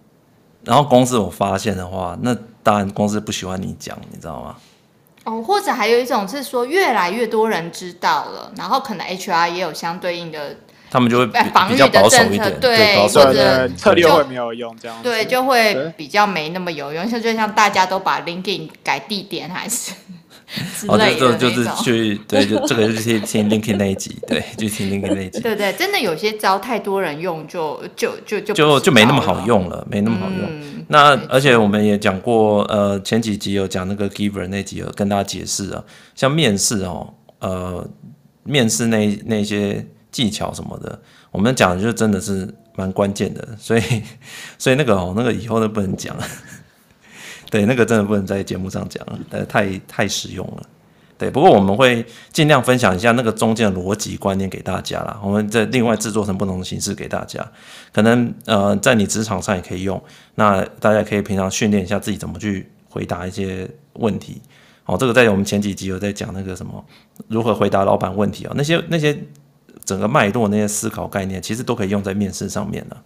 [0.64, 4.57] 然后公司有发现的话，那当然公司不喜欢你讲，你知道吗？
[5.25, 10.57] 哦，或者还有一种是说，越来越多人知道了，然后可能 HR 也有相对应的，
[10.91, 17.07] 他们就会防御的政策，对，或者策略会没有用，这样对，就会比较没那么有用。
[17.09, 19.93] 像就像大家都把 LinkedIn 改地点，还是。
[20.89, 25.41] 哦，就就就是去对，就 这个就是听听 LinkedIn 那一集，对，就听 LinkedIn 那一集。
[25.41, 30.41] 对对，真的有些招太多人用就，就就就就就就没那么好用了，没那么好用。
[30.49, 35.85] 嗯、那而且我们也讲过，呃，前几集有讲那个 Giver 那集有跟大家解释啊，
[36.15, 37.89] 像面试哦，呃，
[38.43, 43.83] 面试那那些技巧什么的，我们讲的就真的是蛮关键的，所以
[44.59, 46.25] 所以那个哦，那个以后都不能讲了。
[47.51, 50.63] 对，那个真的不能在节目上讲了，呃，太太实用了。
[51.19, 55.21] 对，不过我们会尽量分享一下那个中间的逻辑观念给大家啦。
[55.23, 57.47] 我们再另外制作成不同的形式给大家，
[57.93, 60.03] 可能呃，在你职场上也可以用。
[60.37, 64.41] 那大家可以平常训练一下自己怎么去回答一些问题，
[64.87, 66.83] 哦，这个在我们前几集有在讲那个什么
[67.29, 69.15] 如何回答老板问题啊、那些那些
[69.85, 72.97] 整个脉络那些思考概念，其实都可以用在面试上面的。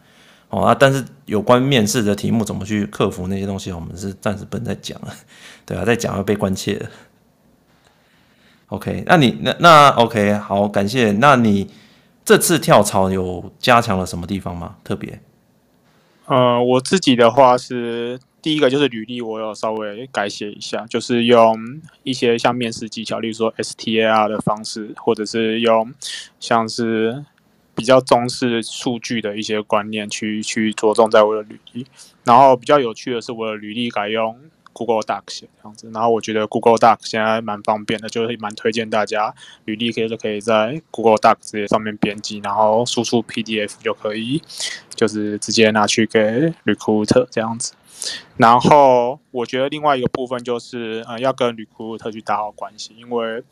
[0.54, 5.12] 哦啊，但是有关面试的题目怎么去克服那些东西，我们是暂时不能再讲了，
[5.66, 6.88] 对啊，再讲要被关切了。
[8.68, 11.10] OK，那你那那 OK，好，感谢。
[11.12, 11.68] 那你
[12.24, 14.76] 这次跳槽有加强了什么地方吗？
[14.84, 15.20] 特别？
[16.26, 21.58] 呃，我自己的话是第一个就是履历，我有稍微改写一下，就是用
[22.04, 25.92] 一些像面试技巧，例如说 STAR 的方式，或者是用
[26.38, 27.24] 像是
[27.74, 31.87] 比较重视数据的一些观念去去着重在我的履历。
[32.24, 34.38] 然后比较有趣的是，我的履历改用。
[34.76, 39.32] Google Docs 这样子，然后我觉得 Google Docs 现在蛮方便的，就是蛮推荐大家
[39.66, 44.42] 履历可以就可以在 Google Docs 这些上面编辑，然后输出 PDF 就可以，
[44.96, 47.74] 就是直接拿去给 Recruiter 这样子。
[48.36, 53.42] 然后我觉得另外一个部分就是，呃，要跟 Recruiter 去打好关系，因为。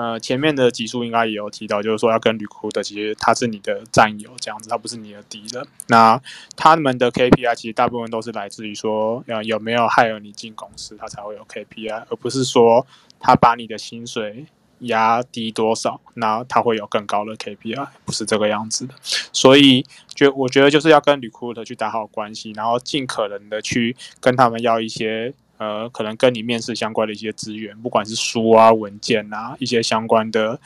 [0.00, 5.66] 呃，前面的集数应该也有提到，就是说要跟 recruiter，其实他是你的战友这样子，他不是你的敌人。
[5.88, 6.22] 那
[6.54, 12.86] 他们的 KPI 其实大部分都是来自于说，呃，有没有害了你进公司，他才会有 KPI，而不是说
[13.18, 14.46] 他把你的薪水
[14.80, 18.94] 压低多少，那他会有更高的 KPI，不是这个样子的。
[19.32, 25.32] 所以，就我觉得就是要跟 recruiter 去打好关系，然后尽可能的去跟他们要一些。
[25.58, 30.60] 呃，可能跟你面试相关的一些资源，不管是书啊、文件啊，一些相关的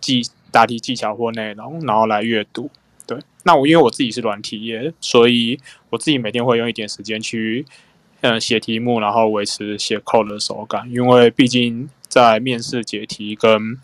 [0.00, 0.20] 技
[0.50, 2.68] 答题技巧或内容，然后来阅读。
[3.06, 7.64] 对，那我因为我自己是软体业，所以我自己每天会用一点时间去，
[8.20, 10.90] 呃，写题目，然后维持写 code 的手感。
[10.90, 13.78] 因为毕竟在面试解题跟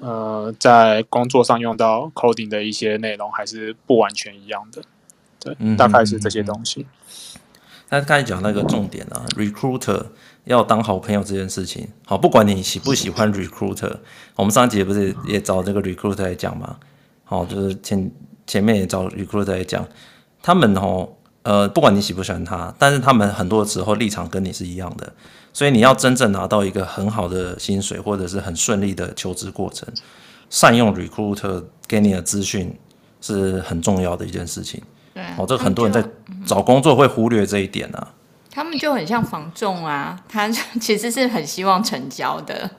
[0.00, 4.82] 呃在工作上用到 coding 的一些内容，还是不完全一样的。
[5.38, 6.84] 对，嗯、大概是这些东西。
[7.88, 10.06] 那刚才讲那个重点啊，recruiter
[10.42, 13.98] 要当好朋友这件事情，好，不管你喜不喜欢 recruiter，
[14.34, 16.78] 我们上集不是也找这个 recruiter 来讲嘛，
[17.22, 18.10] 好，就是前
[18.44, 19.86] 前面也找 recruiter 来讲，
[20.42, 21.08] 他们哦，
[21.44, 25.12] 呃，不管你喜不喜欢他，但是他们很多时候立场跟你是一样的，
[25.52, 29.88] 所以你要真正拿到一个很好的薪水或者是很顺利的求职过程，
[30.48, 32.74] 善用 recruiter 给你的资讯
[33.20, 34.82] 是很重要的一件事情。
[35.14, 36.02] 对，哦，这很多人在
[36.46, 38.08] 找工作会忽略这一点啊。
[38.50, 40.48] 他们就很像房仲啊，他
[40.80, 42.70] 其实是很希望成交的。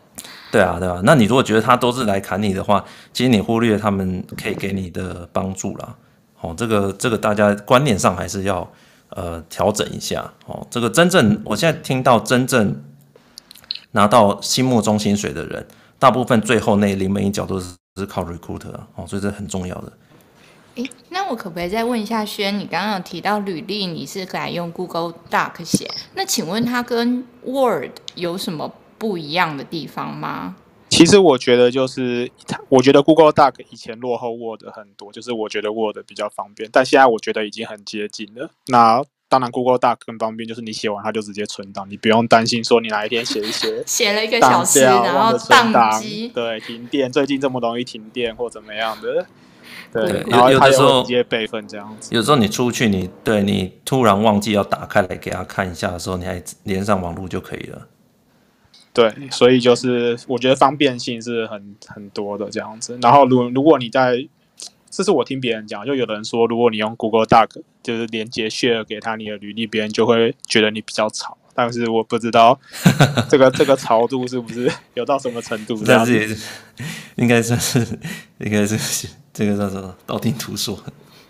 [0.51, 1.01] 对啊，对啊。
[1.03, 5.95] 那你如果觉得他都是来砍你的话，其实你忽略他们可以给你的帮助啦。
[6.41, 8.67] 哦，这个这个大家观念上还是要
[9.15, 10.31] 呃调整一下。
[10.45, 12.83] 哦，这个真正我现在听到真正
[13.91, 15.65] 拿到心目中薪水的人，
[15.97, 19.93] 大部分最后那临门一脚都是是靠 recruiter 哦，所以这很重要的。
[20.75, 22.57] 诶，那我可不可以再问一下轩？
[22.57, 30.55] 你刚刚有提到履历你是改用 Google Doc 写，那请问它跟 Word 有什么不一样的地方吗？
[30.93, 32.29] 其实我觉得就是，
[32.69, 38.51] 我觉得 Google Doc 以前落后 Word 很多，就是我觉得 Word 比较方便，但现在我觉得已经很接近了。
[38.67, 49.25] 那当然 Google Doc 更方便，就是你写完它就直接存档，你不用担心说你哪一天写一写， 写了一个小时然后宕机，对，停电，最近这么容易停电或怎么样的。
[49.91, 52.13] 对，有有的时候直接备份这样子。
[52.13, 57.87] 有时候你出去你，你对你突然忘记要打开来给他看一下的时候，你还连上网络就可以了。
[58.93, 62.97] 对，所以就是我觉得方便性是很很多的这样子。
[63.01, 64.27] 然后如如果你在，
[64.89, 67.49] 这是我听别人讲，就有人说，如果你用 Google Doc
[67.81, 71.37] 就是连接 share 给他你的履历，别人就会觉得你比较吵。
[71.55, 72.59] 但是我不知道
[73.29, 75.81] 这个这个潮度是不是有到什么程度？
[75.85, 76.37] 但是也是
[77.15, 77.79] 应该算是
[78.39, 79.09] 应该是。
[79.33, 80.79] 这个叫什么道听途说，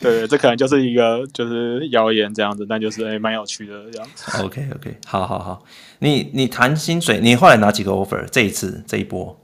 [0.04, 4.44] 对，这可能就是一个就是谣言这样子，但就是哎，蛮有趣的这样子。
[4.44, 5.63] OK OK，好好好，
[6.00, 8.24] 你你谈薪水，你后来拿几个 offer？
[8.30, 9.39] 这一次这一波？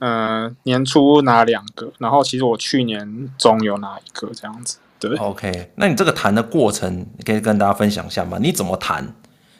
[0.00, 4.78] 嗯、呃，年初拿两个，然后其实我去年中有拿一个这样子。
[5.00, 8.38] 对，OK，那你这个谈的过程，你可以跟大家分享一下吗？
[8.40, 9.06] 你怎么谈？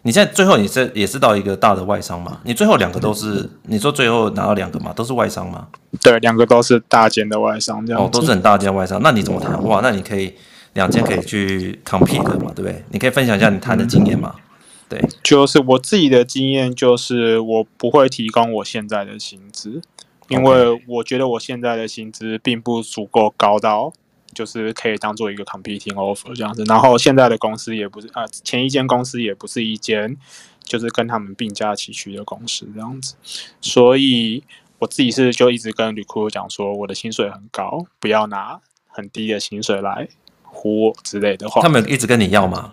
[0.02, 2.40] 你现在最后你是也是到一个大的外商嘛？
[2.44, 4.92] 你最后两个都是你说最后拿到两个嘛？
[4.92, 5.66] 都是外商吗？
[6.02, 9.00] 对，两个都是大间的外商，这样哦，都是很大间外商。
[9.02, 9.62] 那你怎么谈？
[9.64, 10.32] 哇，那你可以
[10.74, 12.84] 两间可以去 compete 嘛，对不对？
[12.90, 14.34] 你可以分享一下你谈的经验嘛？
[14.88, 19.82] 对，就是我自己的经验，就是我不会提供我现在的薪资，
[20.28, 23.92] 因为我觉得我现在的薪资并不足够高到。
[24.38, 30.16] 就是可以当做一个 competing offer 这样子，然后现在的公司也不是啊、呃，前一间公司也不是一间
[30.62, 33.16] 就是跟他们并驾齐驱的公司这样子，
[33.60, 34.44] 所以
[34.78, 40.08] 我自己是就一直跟 recruiter 讲说，我的薪水很高，不要拿很低的薪水来
[40.44, 41.60] 唬我之类的话。
[41.60, 42.70] 他们一直跟你要吗？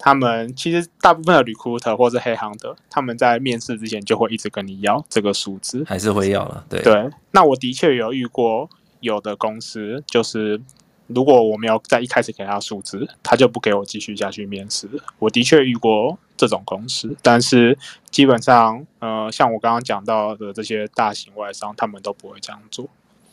[0.00, 6.64] 他们其实大部分的 recruiter 或者 headhunter，他们在面试之前就会一直跟你要这个数字，还是会要了。
[6.68, 8.68] 对对，那我的确有遇过
[9.00, 10.60] 有的公司，就是
[11.08, 14.88] 如果我没有在一开始给他数字，他就不给我继续下去面试。
[15.18, 17.76] 我的确遇过这种公司，但是
[18.10, 22.86] 基本上，呃，像我刚刚讲到的这些大型外商，他们都不会这样做。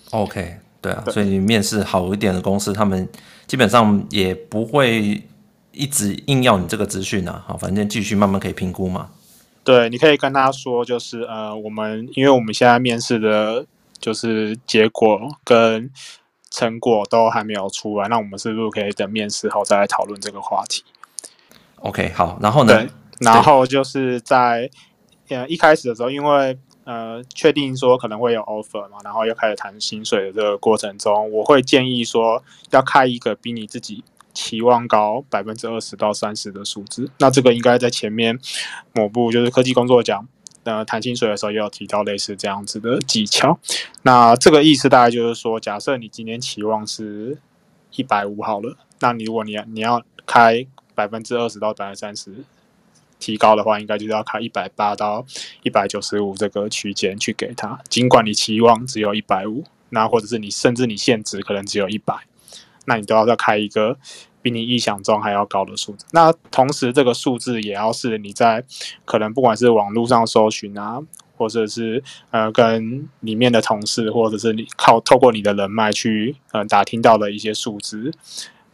[0.09, 3.07] OK，对啊，对，所以你面试好一点的公司，他们
[3.45, 5.23] 基本上也不会。
[5.77, 9.09] 一直硬要你这个资讯啊，好，反正继续慢慢可以评估嘛。
[9.61, 13.65] 对，你可以跟他说，就是呃，我们因为我们现在面试的，
[13.99, 15.91] 就是结果跟
[16.55, 20.85] 成果都还没有出来，那我们是不是可以等面试后再来讨论这个话题
[21.79, 22.73] ？OK，好，然后呢？
[22.73, 22.89] 对，
[23.19, 24.69] 然后就是在
[25.27, 34.03] 呃一开始的时候，因为呃确定说可能会有 offer 嘛，然后又开始谈薪水的这个过程中，我会建议说要开一个比你自己。
[34.37, 38.37] 期望高百分之二十到三十的数字，那这个应该在前面
[38.93, 40.27] 某部就是科技工作奖
[40.65, 43.57] 呃谈薪水的时候也有提到类似这样子的技巧。
[44.01, 47.37] 那这个意思大概就是说，假设你今天期望是
[47.95, 52.43] 一百五好了，那你如果你你要开百分之二十到百分之三十
[53.19, 55.25] 提高的话，应该就是要开一百八到
[55.63, 57.79] 一百九十五这个区间去给他。
[57.89, 62.15] 尽管你期望只有一百五，那或者是你甚至你现值可能只有一百。
[62.87, 63.97] 那你都要再开一个
[64.45, 66.05] 比你意想中还要高的数字。
[66.11, 68.63] 那同时，这个数字也要是你在
[69.03, 70.99] 可能不管是网络上搜寻啊，
[71.35, 78.11] 或者是呃跟里面的同事，或者是你靠透过你的人脉去呃打听到的一些数字，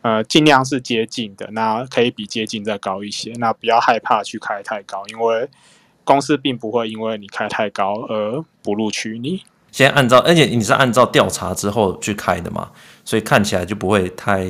[0.02, 1.50] 呃尽量是接近的。
[1.54, 3.32] 那可以比接近再高一些。
[3.40, 5.48] 那不要害怕去开太高，因为
[6.04, 9.44] 公司并不会因为你开太高而不录取你。
[9.72, 12.72] 先按照，而且你是按照调查之后去开的嘛，
[13.06, 14.46] 所以看起来就不会太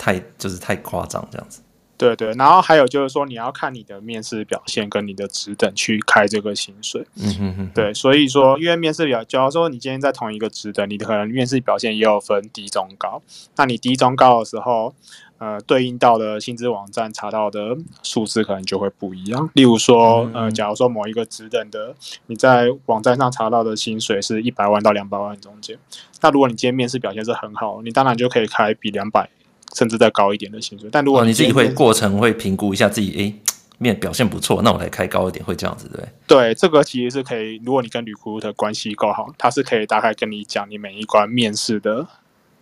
[0.00, 1.60] 太就是太夸张这样子。
[1.98, 7.06] 对对，然后还有就是说，你要看你的面试表现跟你的职等去开这个薪水。
[7.16, 7.70] 嗯哼哼。
[7.74, 13.20] 对，所以说，因为面试表，假如说你今天在同一个职等，你可能面试表现也有分低、中、高，
[13.56, 14.94] 那你低、中、高的时候。
[15.40, 19.48] 呃，对应到的薪资网站查到的数字可能就会不一样。
[19.54, 21.94] 例如说，呃，假如说某一个职等的，
[22.26, 25.78] 你在网站上查到的薪水是一百万到两百万中间，
[26.20, 29.30] 那如果你今天面试表现是很好，你当然就可以开比两百
[29.74, 30.88] 甚至再高一点的薪水。
[30.90, 36.04] 但如果你，哦，你自己会过程会评估一下自己，哎，面表现不错，那我来开高一点，会这样子对？
[36.26, 37.60] 对，这个其实是可以。
[37.64, 42.06] 如果你跟 recruiter 关系够好，他是可以大概跟你讲你每一关面试的。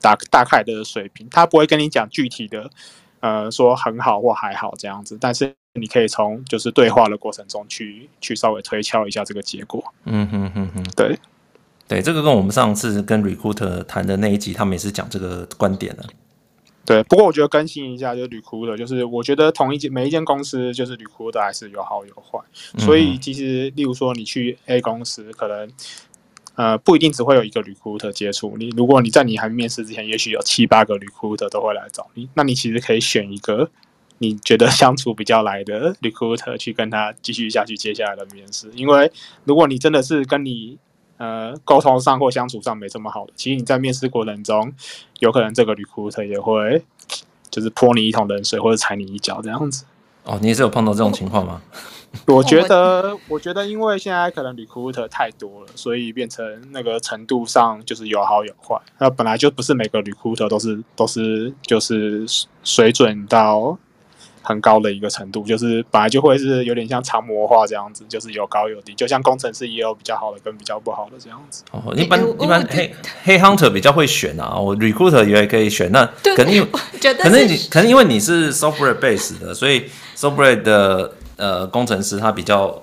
[0.00, 2.70] 大大概的水平，他不会跟你讲具体的，
[3.18, 9.82] 呃，说很好或还好这样子，但是你可以从就是对话的过程中去去稍微推敲一下这个结果。
[10.04, 11.18] 嗯哼哼哼，对，
[11.88, 16.04] 对，这个跟我们上次跟 recruiter 谈的那一集，他们也是讲这个观点的。
[16.88, 22.40] 对，不过我觉得更新一下，就是 recruiter，就是我觉得同一间每一间公司，就是 recruiter 还是有好有坏，
[22.78, 25.70] 所以其实例如说你去 A 公司，可能。
[26.58, 28.70] 呃，不一定只会有一个 recruiter 接触你。
[28.70, 33.70] 如果你在你还面试之前，也许有七八个 recruiter 都会来找你，那你其实可以选一个
[34.18, 38.68] 你觉得相处比较来的 recruiter 去跟他继续下去接下来的面试。
[38.74, 39.08] 因为
[39.44, 40.76] 如果你真的是跟你
[41.18, 44.72] 呃沟通上或相处上没这么好的，其实你在面试过程中，
[45.20, 46.82] 有可能这个 recruiter 也会
[47.50, 49.84] 就是泼你一桶冷水或者踩你一脚这样子。
[50.24, 51.62] 哦，你也是有碰到这种情况吗？
[52.26, 58.80] 我觉得，我觉得，因为现在可能 recruiter 太多了，所以变成那个程度上就是有好有坏。
[58.98, 62.26] 那本来就不是每个 recruiter 都是都是就是
[62.64, 63.78] 水准到
[64.48, 68.94] 很高的一个程度，就是本来就会是有点像长模化这样子，就是有高有低。
[68.94, 71.62] 就像工程师也有比较好的跟比较不好的这样子。
[71.72, 72.94] 哦，一般一般黑
[73.24, 75.92] 黑 hunter 比较会选啊，我 recruiter 也可以选。
[75.92, 76.66] 那肯定
[77.22, 79.84] 可能 你可能因为你是 software base 的，所以
[80.16, 81.12] software 的。
[81.38, 82.82] 呃，工程师他比较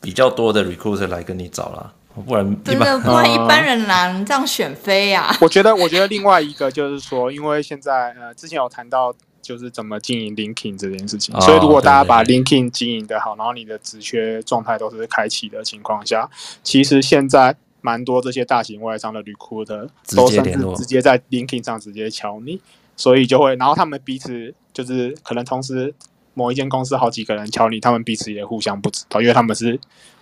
[0.00, 1.92] 比较多的 recruiter 来跟你找啦，
[2.26, 5.36] 不然真的不然 一般人难这样选飞呀、啊。
[5.42, 9.12] 我觉得，我觉得另外一个就是说，因为现在呃，之前有谈到
[9.50, 16.30] 就是怎么经营 LinkedIn 这件事情，哦、所以如果大家把 LinkedIn 经营的好，然后你的职缺状态都是开启的情况下，
[16.62, 22.60] 其实现在蛮多这些大型外商的 recruiter 都甚至直接在 LinkedIn 上直接敲你，
[22.96, 25.92] 所以就会，然后他们彼此就是可能同时。
[26.32, 29.78] 某一间公司好几个人敲你，他们彼此也互相不知道，因为他们是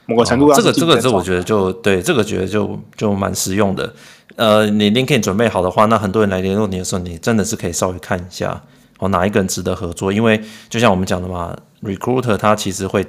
[0.07, 0.57] 某个程度上、哦。
[0.57, 3.95] 这个这个这我觉得就对，这个觉得就就蛮实用的。
[4.35, 8.65] 呃，你 LinkedIn 准备好的话，那很多人来联络你的时候，你真的是可以稍微看一下
[8.99, 10.13] 哦，哪一个人值得合作。
[10.13, 13.07] 因为就像我们讲的嘛，recruiter 他其实会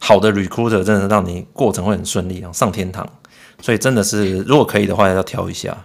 [0.00, 3.08] 好的 recruiter 真的让你过程会很顺利啊，上天堂。
[3.60, 5.76] 所以真的是如果可以的话，要挑一下。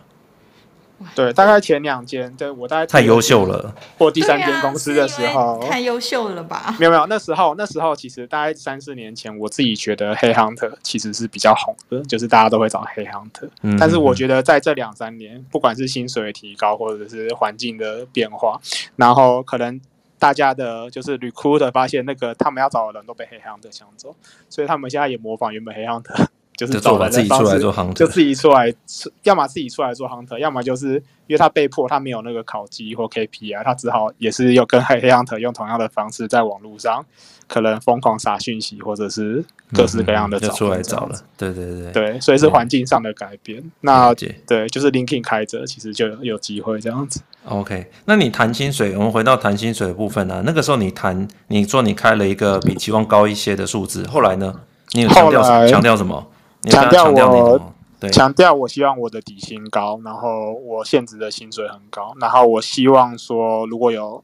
[1.15, 3.73] 对，大概前两间，对我大概太优秀了。
[3.97, 6.75] 或第三间公司的时候，啊、太优秀了吧？
[6.79, 13.49] 没有没有，那时候那时候其实大概三四年前，我自己觉得黑 hunter 其实是比较红的，就是大家都会找黑 hunter。
[13.61, 18.59] 嗯，但是我觉得在这两三年，不管是薪水提高，或者是环境的变化，
[18.95, 19.79] 然后可能
[20.17, 24.15] 大家的就是 recruiter 发现那个他们要找的人都被黑 hunter 抢走，
[24.49, 26.25] 所以他们现在也模仿原本黑 hunter。
[26.57, 28.73] 就是找人自己出来做 hunter，就自己出来，
[29.21, 30.95] 要么自己出来做 hunter，要么就是
[31.27, 37.05] 因为他被迫他没有那个考绩或 KPI，他只好也是要跟黑 hunter 用同样的方式在网络上
[37.47, 41.15] 可能疯狂撒讯息，或者是各式各样的找、嗯、出来找了。
[41.37, 43.63] 对对对对，所以是环境上的改变。
[43.81, 44.11] 那
[44.47, 47.21] 对，就是 LinkedIn 开着，其实就有有机会这样子。
[47.45, 50.43] OK，那你谈薪水，我们回到谈薪水的部分呢、啊？
[50.43, 54.61] 那个时候你谈，你说你开了一个比期望高一些的数字，后来呢？
[54.93, 56.25] 你有强调强调什么？
[56.63, 57.73] 强调我
[58.11, 64.23] 强调我希望我的底薪高，然后我现职的薪水很高，然后我希望说如果有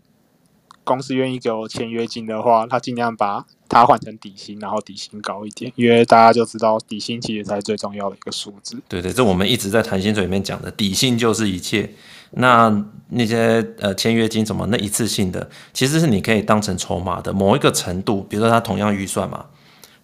[0.84, 8.78] 公司愿意给我签约金的话，他尽量把它换成底薪，然后底薪高一点，因为大家就知道底薪其实才是最重要的一个数字。
[8.88, 11.90] 对对，这我们一直在谈薪水里面讲的，底薪就是一切。
[12.36, 19.46] 那那些呃签约金什么那一次性的，其实是你可以当成筹码的某一个程度，比如说他同样预算嘛。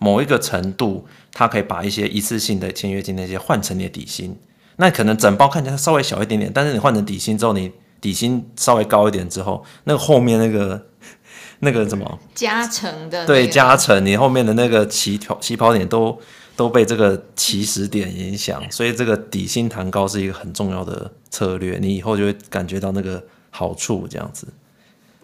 [0.01, 1.05] 某一个程度，
[1.39, 4.37] 他可以把一些一次性的签约金那些换成你的底薪，
[4.75, 7.71] 那可能整包看起来稍微小一点点，但是你换成底薪之后，你
[8.01, 10.85] 底薪稍微高一点之后，那个后面那个
[11.59, 16.19] 那个什么加成的、那个，对，加成，你后面的那个起跑起跑点都
[16.57, 24.45] 都被这个起始点影响，所以这个底薪弹高是一个很重要的策略，你以后就会感觉到那个好处，这样子。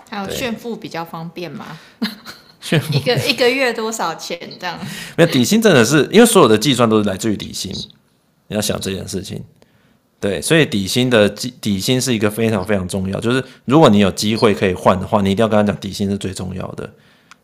[0.09, 1.77] 还有炫富比较方便吗？
[2.91, 4.79] 一个一个月多少钱这样？
[5.17, 7.71] 没有底薪真的是，因为所有的计算都是来自于底薪，
[8.47, 9.43] 你要想这件事情。
[10.19, 13.19] 对，所以底薪的底底薪是一个非常非常重要。
[13.19, 16.89] 就是如果你有机会可以换的话，你一定要跟他讲底薪是最重要的，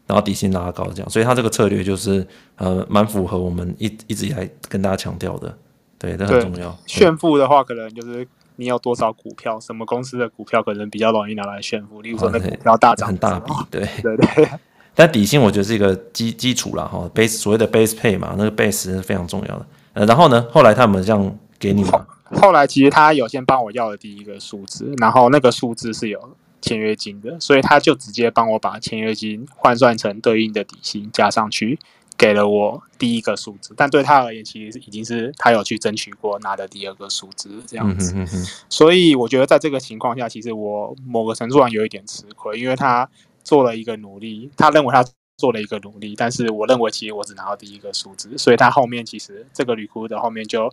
[0.08, 1.10] 然后底薪拉高这样。
[1.10, 5.56] 所以他这个策略就是呃蛮符合我们一一直以来跟大家强调的。
[6.00, 6.76] 对，这很重要。
[6.88, 12.02] 炫富的话，可能就是你有多少股票，什么公司的股票可能比较容易拿来炫富。
[12.02, 14.50] 例如说那股票大涨很大笔，对对对。
[15.02, 19.66] 但底薪我觉得是一个基基础了哈，base 所谓的 base pay 嘛，那个 base 是非常重要的。
[19.94, 22.06] 呃，然后呢，后来他们这样给你吗？
[22.36, 31.80] 后来其实他有先帮我要了第一个数字，然后那个数字是有签约金的，所以他就直接帮我把签约金换算成对应的底薪加上去，
[32.16, 33.74] 给了我第一个数字。
[33.76, 38.14] 但对他而言，其实已经是他有去争取过拿的第二个数字这样子。
[38.16, 38.48] 嗯哼哼。
[38.70, 43.10] 所以我觉得在这个情况下，其实我某个程度上有一点吃亏，因为他。
[43.44, 45.04] 做了一个努力，他认为他
[45.38, 50.72] 做了一个努力，但是我认为其实我只拿到第一个数字，所以他后面其实这个 recruiter 后面就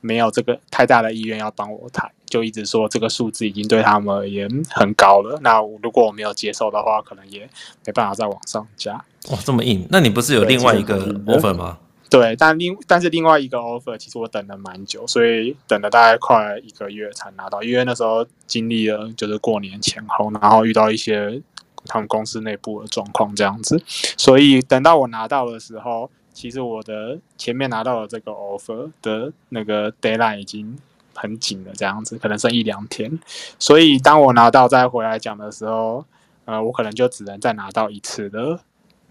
[0.00, 5.38] 没有这个太大的意愿要帮我谈，就一直说这个数字已经对他们而言很高了。
[5.42, 7.40] 那如果我没有接受的话，可能也
[7.84, 8.94] 没办法再往上加。
[9.30, 9.86] 哇，这么硬？
[9.90, 11.78] 那你不是有另外一个 offer 吗？
[12.08, 21.42] 对，但另但是另外一个 offer 其实我等了蛮久，所以等了大概快一个月才拿到，因为那时候经历了就是过年前后，然后遇到一些。
[21.86, 23.80] 他们公司内部的状况这样子，
[24.16, 30.76] 所以等到我拿到的时候，其实我的前面拿到的这个 offer 的那个 deadline 已经
[31.14, 33.18] 很紧了，这样子可能剩一两天。
[33.58, 36.04] 所以当我拿到再回来讲的时候，
[36.44, 38.60] 呃，我可能就只能再拿到一次的。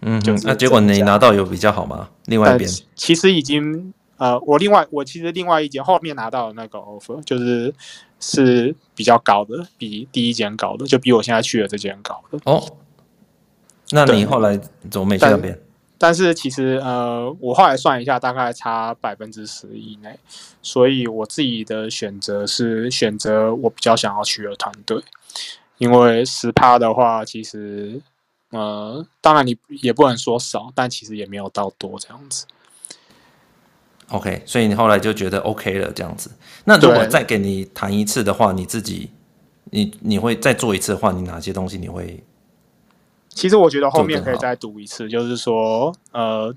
[0.02, 2.10] 嗯，就是那结果你拿到有比较好吗？
[2.26, 7.74] 另外一边其实已经呃，我另外我其实另外一间后面拿到的那个 offer 就是。
[8.18, 12.38] 是比较高的，比第一间高的，就比我现在去的这间高的。
[12.44, 12.66] 哦，
[13.90, 14.58] 那你后来
[14.90, 15.60] 怎么没去那边？
[15.98, 20.18] 但是其实呃，我后来算一下，大概差百分之十以内，
[20.62, 24.98] 所以我自己的选择是选择我比较想要去的团队，
[25.76, 28.00] 因为十趴的话，其实
[28.48, 32.46] 呃，当然你也不能说少，但其实也没有到多这样子。
[34.10, 36.30] OK，所以你后来就觉得 OK 了，这样子。
[36.64, 39.10] 那如果再给你谈一次的话，你自己，
[39.70, 42.22] 你你会再做一次的话，你哪些东西你会？
[43.28, 46.54] 其实我觉得后面可以再赌一次，就是说，呃，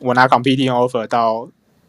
[0.00, 1.48] 我拿 competing offer 到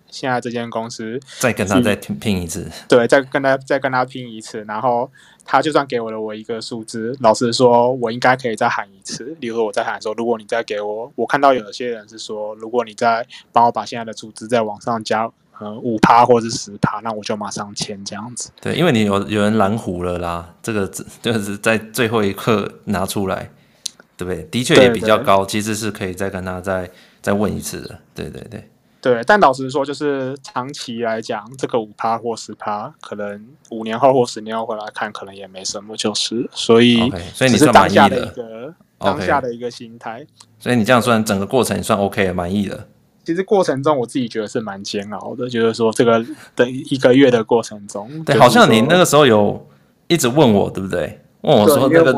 [0.09, 2.70] 现在这间公司，再跟他再拼一次。
[2.88, 5.09] 对，再跟他再跟他拼一次，然后。
[5.48, 9.36] 他就算给我了我一个数字，老实说，我应该可以再喊一次。
[9.39, 18.52] 例如说，我在喊说，如果你再给我，我看到有些人是说，如果你再帮我把现在的组织再往上加，呃，五趴或者是十趴，那我就马上签这样子。
[18.62, 20.86] 对，因为你有有人拦胡了啦，这个
[21.22, 23.50] 就是在最后一刻拿出来，
[24.18, 24.43] 对不对？
[24.52, 26.91] 的确也比较高，其实是可以再跟他再
[27.22, 27.98] 再问一次的。
[28.14, 28.70] 对对对。
[29.00, 40.26] 对，但老实说，就是长期来讲，这个五趴或十趴，可能五年后或十年后回来看，可能也没什么，就是所以，okay, 所以你是当下的的一个当下的一个心态。
[40.60, 42.88] 所以你这样算整个过程算 OK 满意的。
[43.24, 46.26] 其实过程中我自己觉得是蛮煎熬的，就是说这个
[46.56, 49.68] 等一个月的过程中，对，好像你那个时候有
[50.08, 51.22] 一直问我，对不对？
[51.41, 52.12] 问我说那个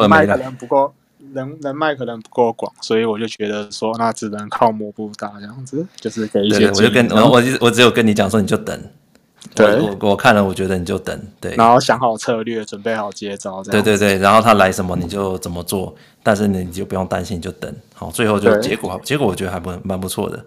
[0.00, 0.92] 人脉可能不够。
[1.34, 6.68] 人人脉可能不够广，所以我就觉得说，那只能靠抹布大这样子，就是给一些。
[6.68, 8.80] 我就跟我我我只有跟你讲说，你就等。
[9.54, 11.20] 对，我我看了，我觉得你就等。
[11.40, 13.62] 对，然后想好策略，准备好接招。
[13.64, 17.74] 对对对，然后他来什么你就怎么做，但是你就不用担心，就等。
[17.92, 20.42] 好，最后就结果，结果我觉得还蛮蛮不错的。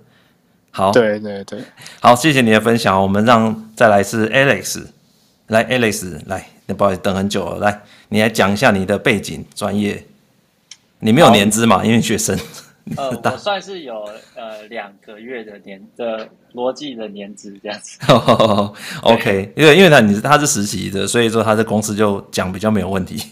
[0.72, 1.60] 好，对对对，
[2.00, 3.00] 好，谢谢你的分享。
[3.00, 4.86] 我们让再来是 Alex，
[5.48, 10.06] 来 Alex 来，不好意思等很久了，来你来讲一下你的背景专业。
[11.00, 11.84] 你没有年资嘛？
[11.86, 12.38] 因为学生。
[12.98, 18.00] 呃，我算是有呃两个月的年的逻辑的年资这样子。
[19.02, 23.32] OK，因为因为他你他是实习的，所以说他在公司就讲比较没有问题。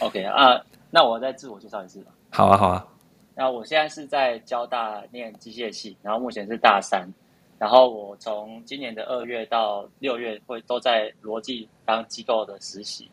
[0.00, 0.60] OK 啊，
[0.90, 2.10] 那我再自我介绍一次吧。
[2.30, 2.84] 好啊，好啊。
[3.36, 7.08] 那我现在是在交大念机械系，然后目前是大三。
[7.60, 13.08] 然后我从今年的二月到六月会都在罗技当机构的实习。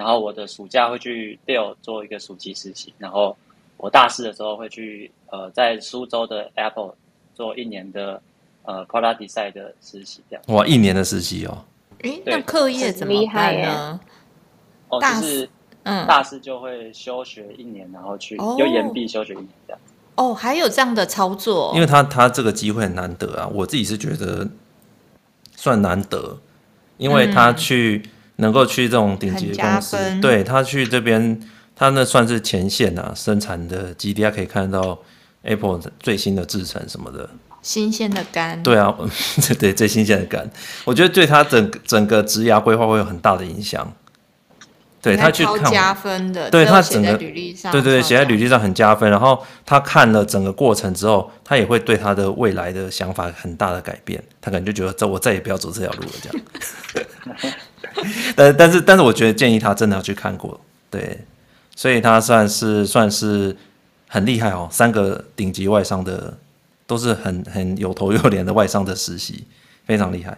[0.00, 3.36] 然后我的暑假会去 Dell 做一个暑期实习，然后
[3.76, 6.94] 我大四的时候会去呃在苏州的 Apple
[7.34, 8.22] 做一年的
[8.62, 10.42] 呃 Product Design 的实习，这样。
[10.48, 11.66] 哇，一年的实习哦。
[11.98, 14.00] 诶，那课业怎么办呢？
[14.88, 15.50] 哦，就是
[15.82, 19.80] 嗯，大四就会休学一年，然后去就延毕休学一年这样。
[20.14, 21.72] 哦，还有这样的操作？
[21.74, 24.48] 因为他他这个机会很难得啊，我自己是觉得
[25.54, 26.38] 算难得，
[26.96, 28.00] 因为他去。
[28.06, 28.10] 嗯
[28.40, 31.40] 能够去这种顶级的公司，对他去这边，
[31.76, 34.98] 他那算是前线啊，生产的基地，他可以看到
[35.42, 37.30] Apple 最新的制成什么的，
[37.62, 38.94] 新鲜的肝，对啊，
[39.58, 40.50] 对最新鲜的肝，
[40.84, 43.92] 我觉得对他整整个职涯规划会有很大的影响。
[45.02, 49.10] 对他去看加分的，对他整个履历上，对对对，写在履历上很加分。
[49.10, 54.22] 然后他看了整个过程之后，他也会对他的未来的想法很大的改变。
[54.42, 57.54] 他可能就觉得，这我再也不要走这条路了，这样。
[58.36, 61.18] 但但是但是，我觉得建议他真的要去看过，对。
[61.76, 63.56] 所以他算是算是
[64.06, 66.36] 很厉害哦，三个顶级外商的
[66.86, 69.44] 都是很很有头有脸的外商的实习，
[69.86, 70.36] 非常厉害。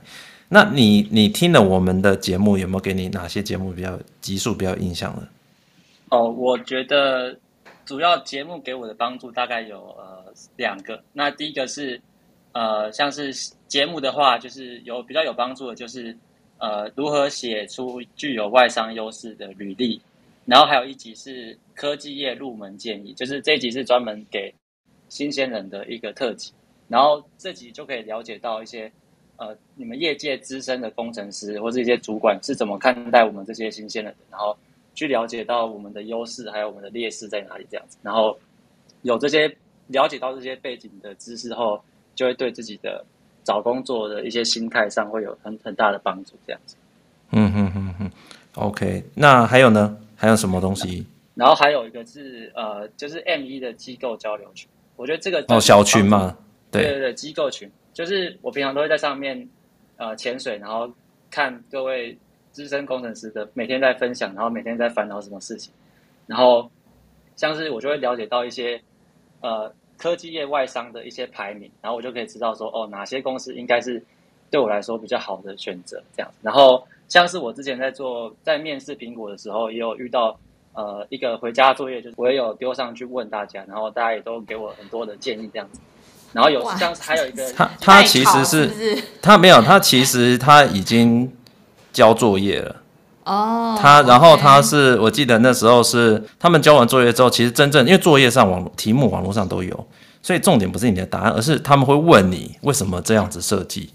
[0.49, 5.27] 那你你听了我们的节目，有没有给你哪些节目比较集数比较印象的？
[6.11, 7.37] 哦，我觉得
[7.85, 11.03] 主要节目给我的帮助大概有呃两个。
[11.13, 12.01] 那第一个是
[12.53, 13.33] 呃像是
[13.67, 16.17] 节目的话，就是有比较有帮助的，就是
[16.63, 20.01] 呃如何写出具有外商优势的履历。
[20.47, 24.55] 然后还有一集是科技业入门建议，就是这一集是专门给
[25.09, 26.53] 新鲜人的一个特辑。
[26.89, 28.91] 然后这集就可以了解到一些。
[29.39, 34.19] 呃，你们业界资深的工程师或者一些主管是怎么看待我们这些新鲜人的？
[34.31, 34.57] 然后
[34.95, 37.99] 去了解到我们的优势还有我们的劣势在哪里，这样子。
[38.03, 38.39] 然后
[39.01, 39.49] 有这些
[39.89, 41.83] 了解到这些背景的知识后，
[42.15, 43.05] 就会对自己的
[43.45, 46.77] 找工作的一些心态上会有很很大的帮助，这样子。
[47.31, 48.11] 嗯哼哼哼
[48.55, 49.03] ，OK。
[49.15, 49.97] 那还有呢？
[50.17, 51.07] 还有什么东西？
[51.35, 56.37] 然后还有一个是呃，就是 M 一的机构交流群，我觉得这个哦小群嘛，
[56.71, 57.71] 对对对，机构群。
[57.95, 59.49] 就是我平常都会在上面，
[59.97, 60.91] 呃，潜水，然后
[61.31, 62.17] 看各位
[62.51, 65.73] 资深工程师的每天在分享，然后每天在烦恼什么事情，
[66.27, 66.71] 然后
[67.35, 68.81] 像是我就会了解到一些
[69.41, 69.73] 呃
[70.03, 74.03] 科技业外商的一些排名，然后我就可以知道说哦哪些公司应该是
[74.51, 76.29] 对我来说比较好的选择这样。
[76.43, 80.37] 然后像是我之前在做在面试苹果的时候，也有遇到
[80.73, 85.79] 呃一个回家作业，就是我也有丢上去问大家，然后大家也都给我很多的建议这样子。
[86.33, 91.31] 然后有像还有一个，他他其实是，是，是他没有，他其实他已经
[91.93, 92.75] 交作业了。
[93.25, 99.87] 哦，他然后他是我记得那时候是他们交完作业之后，其实真正因为作业上网题目网络上都有，
[100.23, 103.91] 所以重点不是你的答案，而是他们会问你为什么这样子设计。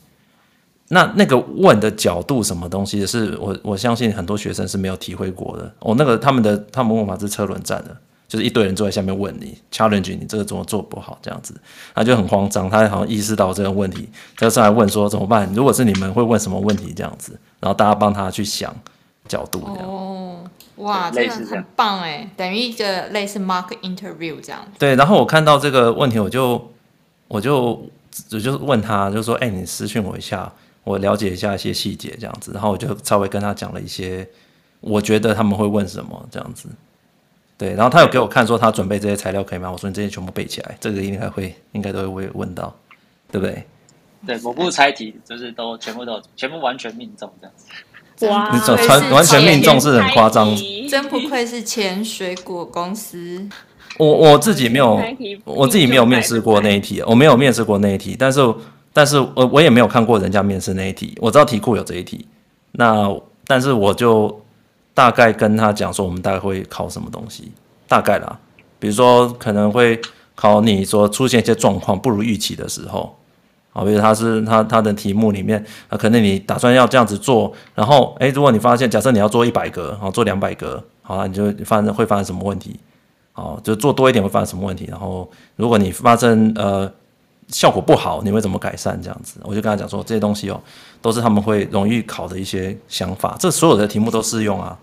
[0.89, 5.71] 那那个问的角度什么东西，是我我相信很多学生是没有体会过的。
[5.79, 7.95] 哦，那个他们的他们问法是车轮战的。
[8.29, 11.55] 就是一堆人坐在下面问你，challenge 你这个怎么做不好这样子，
[11.95, 15.49] 他就很慌张，他好像意识到这个问题，他就上来问说怎么办？
[15.53, 18.75] 如果是你们会问什么问题这样子，然后大家帮他去想
[19.27, 19.87] 角度这样。
[19.87, 20.43] 哦，
[20.77, 24.67] 哇，真的很棒哎，等于一个类似 mock interview 这样。
[24.79, 26.71] 对，然后我看到这个问题，我就
[27.27, 27.87] 我就
[28.31, 30.51] 我就问他，就说，哎、欸，你私讯我一下，
[30.83, 34.27] 我了解一下一些细节这样子，然后我就稍微跟他讲了一些，
[34.79, 36.67] 我觉得他们会问什么这样子。
[37.57, 39.71] 对，然后他有给我看说他准备这些材料可以吗？
[39.71, 42.73] 我说你这些全部背起来，这个应该会应该都会问到。
[43.29, 43.61] 对不对？
[44.25, 47.67] 对，某部猜题就是都全部都全部完全命中这样子。
[48.21, 50.49] 哇，你全完全命中是很夸张，
[50.89, 53.47] 真不愧是前水果公司。
[53.97, 55.01] 我我自己没有，
[55.43, 58.39] 我自己没有面试过那一题，我没有面试过那一题，但是
[58.93, 62.27] 但是我我也没有看过人家面试那一题，我知道题库有这一题，
[62.73, 63.11] 那
[63.47, 64.39] 但是我就
[64.93, 67.51] 大概跟他讲说，我们大概会考什么东西，
[67.87, 68.39] 大概啦，
[68.77, 69.99] 比如说可能会
[70.35, 73.16] 考你说出现一些状况不如预期的时候，
[73.77, 82.79] 啊，比如他是他他的题目里面啊，可能你打算要这样子做，然后诶，如果你发现假设你要做一百个，好做两百个，好，你就发生会发生什么问题？
[83.35, 84.87] 哦，就做多一点会发生什么问题？
[84.89, 86.91] 然后如果你发生呃
[87.49, 88.99] 效果不好，你会怎么改善？
[88.99, 90.59] 这样子，我就跟他讲说，这些东西哦，
[91.01, 93.35] 都是他们会容易考的一些想法。
[93.39, 94.75] 这所有的题目都适用啊。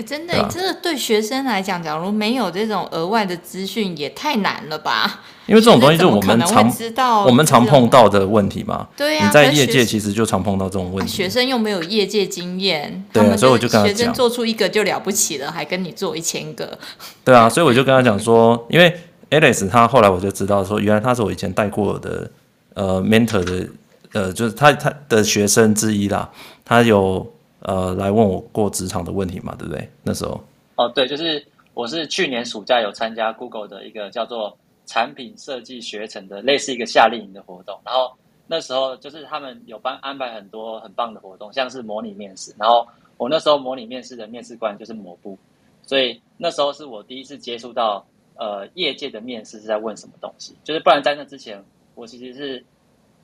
[0.00, 5.20] 欸、真的，真的对学生来讲，假如没有这种额外的资讯，也太难了吧？
[5.46, 8.86] 因为这种东西就是我们常知道，我们常碰到的问题嘛。
[8.96, 11.12] 对呀、啊，你在业界其实就常碰到这种问题。
[11.12, 16.78] 啊、学生又没有业界经验，对、啊，所以我就跟他讲，学生做出一个就了不起了，还跟你做一千个。
[17.24, 18.96] 对啊，所以我就跟他讲说，因为
[19.30, 22.30] Alice 他后来我就知道说，原来他是我以前带过的
[22.74, 23.68] 呃 mentor 的
[24.12, 26.30] 呃，就是他他的学生之一啦，
[26.64, 27.30] 他有。
[27.62, 29.86] 呃，来问我过职场的问题嘛，对不对？
[30.02, 30.40] 那时候
[30.76, 31.44] 哦，对，就是
[31.74, 34.56] 我是去年暑假有参加 Google 的一个叫做
[34.86, 38.10] 产品设计学程的类似一个夏令营的活动，然后
[38.46, 42.86] 那时候就是他们有帮安排很多很棒的活动，像是模拟面试，然后
[43.18, 45.38] 我那时候模拟面试的面试官就是抹布，
[45.82, 48.02] 所以那时候是我第一次接触到
[48.36, 51.62] 呃业界的面试是在问什么东西，就是不然在那之前
[51.94, 52.64] 我其实是。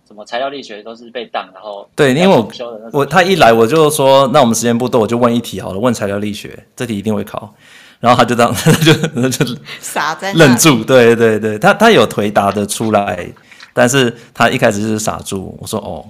[0.06, 2.48] 什么材料力学都是被当，然后对，因为我
[2.92, 7.52] 我他一来我就说，那我们时间不多，我就问一题好了，问材料力学，这题一定会考，
[7.98, 13.28] 然后他就这样，他 就他就 傻在愣住，对对对，他他有回答的出来，
[13.74, 16.04] 但是他一开始就是傻住，我说哦，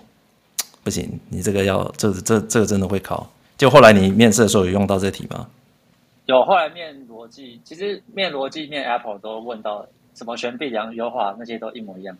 [0.84, 5.46] 不行，你这个要这这这个真的会考，就后来你面试的时候有用到这题吗？
[6.26, 12.16] 有，后来面逻辑，其实面逻辑面 Apple 都问到什么悬臂量优化那些都一模一样。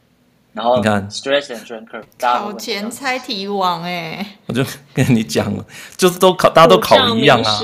[0.57, 5.62] 然后你看，stress and strain curve，考前猜题王哎，我就跟你讲了，
[5.98, 7.61] 就是都考，大家都考一样啊，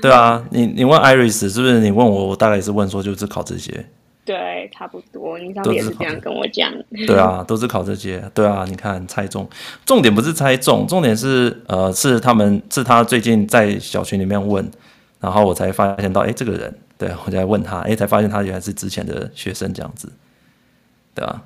[0.00, 1.80] 对啊，你你问 Iris 是不是？
[1.80, 3.84] 你问我，我大概也是问说，就是考这些，
[4.24, 6.72] 对，差不多，你上次也是这样跟我讲，
[7.06, 9.46] 对啊，都是考这些，对啊，你看猜中，
[9.84, 14.66] 重点不是猜中，重点是呃，是他们是他最近在小群里面问，
[15.20, 20.10] 然后我才发现到，哎，这个人，对我就来问他，哎，才发现他原来是之前的学生这样子，
[21.14, 21.42] 对啊。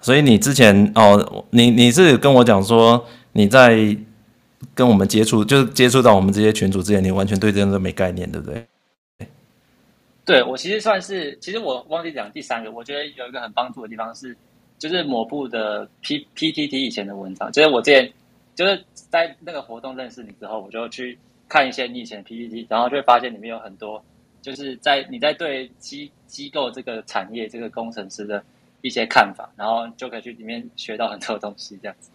[0.00, 3.96] 所以你之前哦，你你是跟我讲说你在
[4.74, 8.66] 跟我们接触，就是接触到我们这些群组之前，你完全对这个都没概念，对不对？
[10.24, 14.34] 对，我其实算是，其实我忘记讲第三个，我觉得有一个很帮助的地方是，
[14.78, 18.10] 就是抹布的 P P T T 以前的文章，就是我之前
[18.54, 24.02] 就是在那个活动认识你之后，我就去看一些你以前的 P P T，然后就会发现里面有很多，
[24.40, 28.42] 就是在你在对机机构这个产业这个工程师的。
[28.82, 32.10] 一些看法，然后就可以去里面学到很多东西，这样子。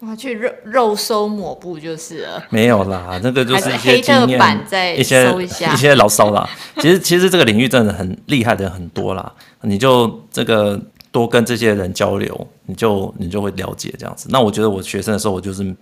[0.00, 2.44] 哇，去肉肉搜抹布就是了。
[2.50, 6.46] 没有啦，那个就是一些经验，再一些一些一些牢骚啦。
[6.78, 9.32] 其实其实这个领域真的很厉害的人很多啦，
[9.62, 10.78] 你就这个
[11.10, 14.28] 多跟这些人交流，你就你就会了解这样子。
[14.30, 15.74] 那我觉得我学生的时候，我就是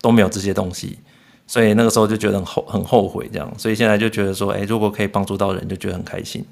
[0.00, 0.98] 都没有这些东西，
[1.46, 3.52] 所以那个时候就觉得很后很后悔这样。
[3.58, 6.44] 所以现在就觉得说，哎，如果可以帮助到人，就觉得很开心。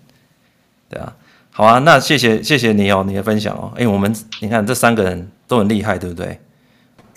[0.88, 1.14] 对啊。
[1.56, 3.72] 好啊，那谢谢谢谢你哦，你的分享哦。
[3.76, 6.36] 哎，我们你看这三个人都很厉害，对不对？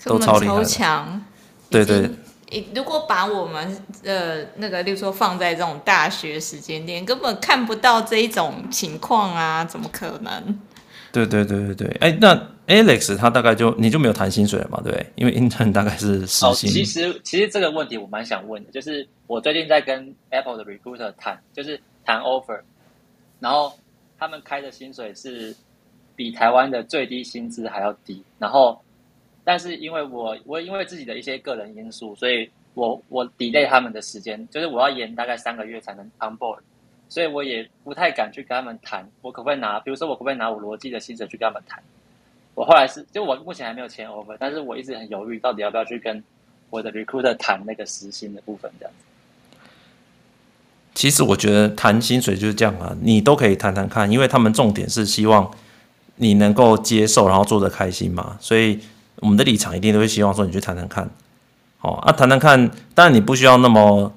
[0.04, 1.24] 都超厉害，超强。
[1.68, 2.08] 对对。
[2.72, 10.60] 如果把我们呃那个，例如说放在这种大学时间点，根本看不到这一种情况啊，怎么可能？
[11.10, 11.96] 对对对对对。
[12.00, 12.32] 哎，那
[12.68, 14.80] Alex 他大概就你就没有谈薪水了嘛？
[14.84, 15.12] 对不对？
[15.16, 16.48] 因为 intern 大概是时薪。
[16.48, 22.60] 哦，其实其实这个问题我蛮想问的，就是我最近在跟 Apple 的 recruiter 谈，就是谈 offer，
[23.40, 23.76] 然后。
[24.18, 25.54] 他们开的薪水是
[26.16, 28.80] 比台湾的最低薪资还要低，然后，
[29.44, 36.58] 但是因为我我因为自己的一些个人因素，所以我我 delay 他们的时间，就是我要延大概三个月才能 on board，
[37.08, 41.82] 所以我也不太敢去跟他们谈，我可不可以拿，比如说我可不可以拿我逻辑的薪水去跟他们谈？
[42.54, 46.22] 我后来是就我目前还没有签 offer，但是我一直很犹豫，到底要不要去跟
[46.70, 49.04] 我的 recruiter 谈那个时薪的部分这样子。
[50.98, 55.48] 其实我觉得谈薪水就是这样啊，你都可以谈谈看，因为他们重点是希望
[56.16, 58.36] 你能够接受，然后做得开心嘛。
[58.40, 58.80] 所以
[59.20, 61.08] 我们的立场一定都会希望说你去谈谈看，
[61.78, 62.68] 好啊，谈谈看。
[62.96, 64.12] 当然你不需要那么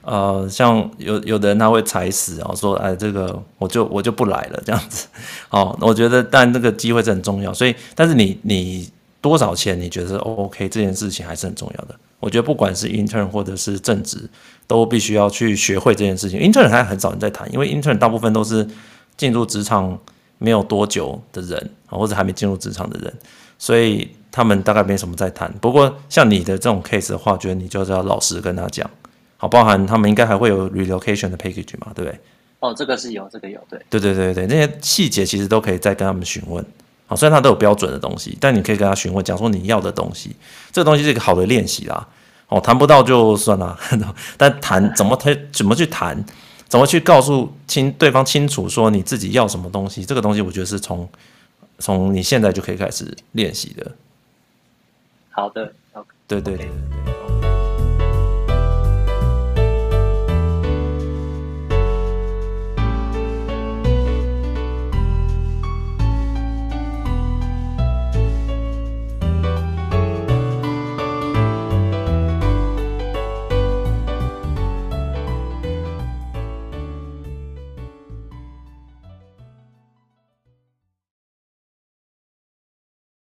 [0.00, 5.08] 呃，像有有的人他会踩死哦，说哎，这个我就我就不来了这样子。
[5.50, 8.88] 哦，我觉得但这个机会是很重要，所以但是你你
[9.26, 11.96] 多少钱你觉得 OK 这件事情还是很重要的。
[12.20, 14.18] 我觉得不管是 intern 或者是正职，
[14.68, 16.38] 都必须要去学会这件事情。
[16.38, 18.64] intern 还很少人在谈，因为 intern 大部分都是
[19.16, 19.98] 进入职场
[20.38, 23.12] 没有多久的人，或者还没进入职场的人，
[23.58, 25.52] 所以他们大概没什么在谈。
[25.60, 28.88] 不过像你的这种 case 的话，我觉得你就是要老实跟他讲，
[29.36, 32.20] 好，包含他们应该还会有 relocation 的 package 嘛，对不对？
[32.60, 36.64] 哦，这个是有，这个有，对，对对对对，那些细节其实都可以再跟他们询问。
[37.06, 40.34] 好，虽然他都有标准的东西，但你可以跟他询问，讲说你要的东西，
[40.72, 42.06] 这个东西是一个好的练习啦。
[42.48, 43.78] 哦，谈不到就算了，
[44.36, 46.24] 但谈怎么谈，怎么去谈，
[46.68, 51.08] 怎么去告诉清对方清楚说你自己要什么东西，这个东西我觉得是从
[51.78, 53.92] 从你现在就可以开始练习的。
[55.30, 55.72] 好的，
[56.26, 57.15] 对对对。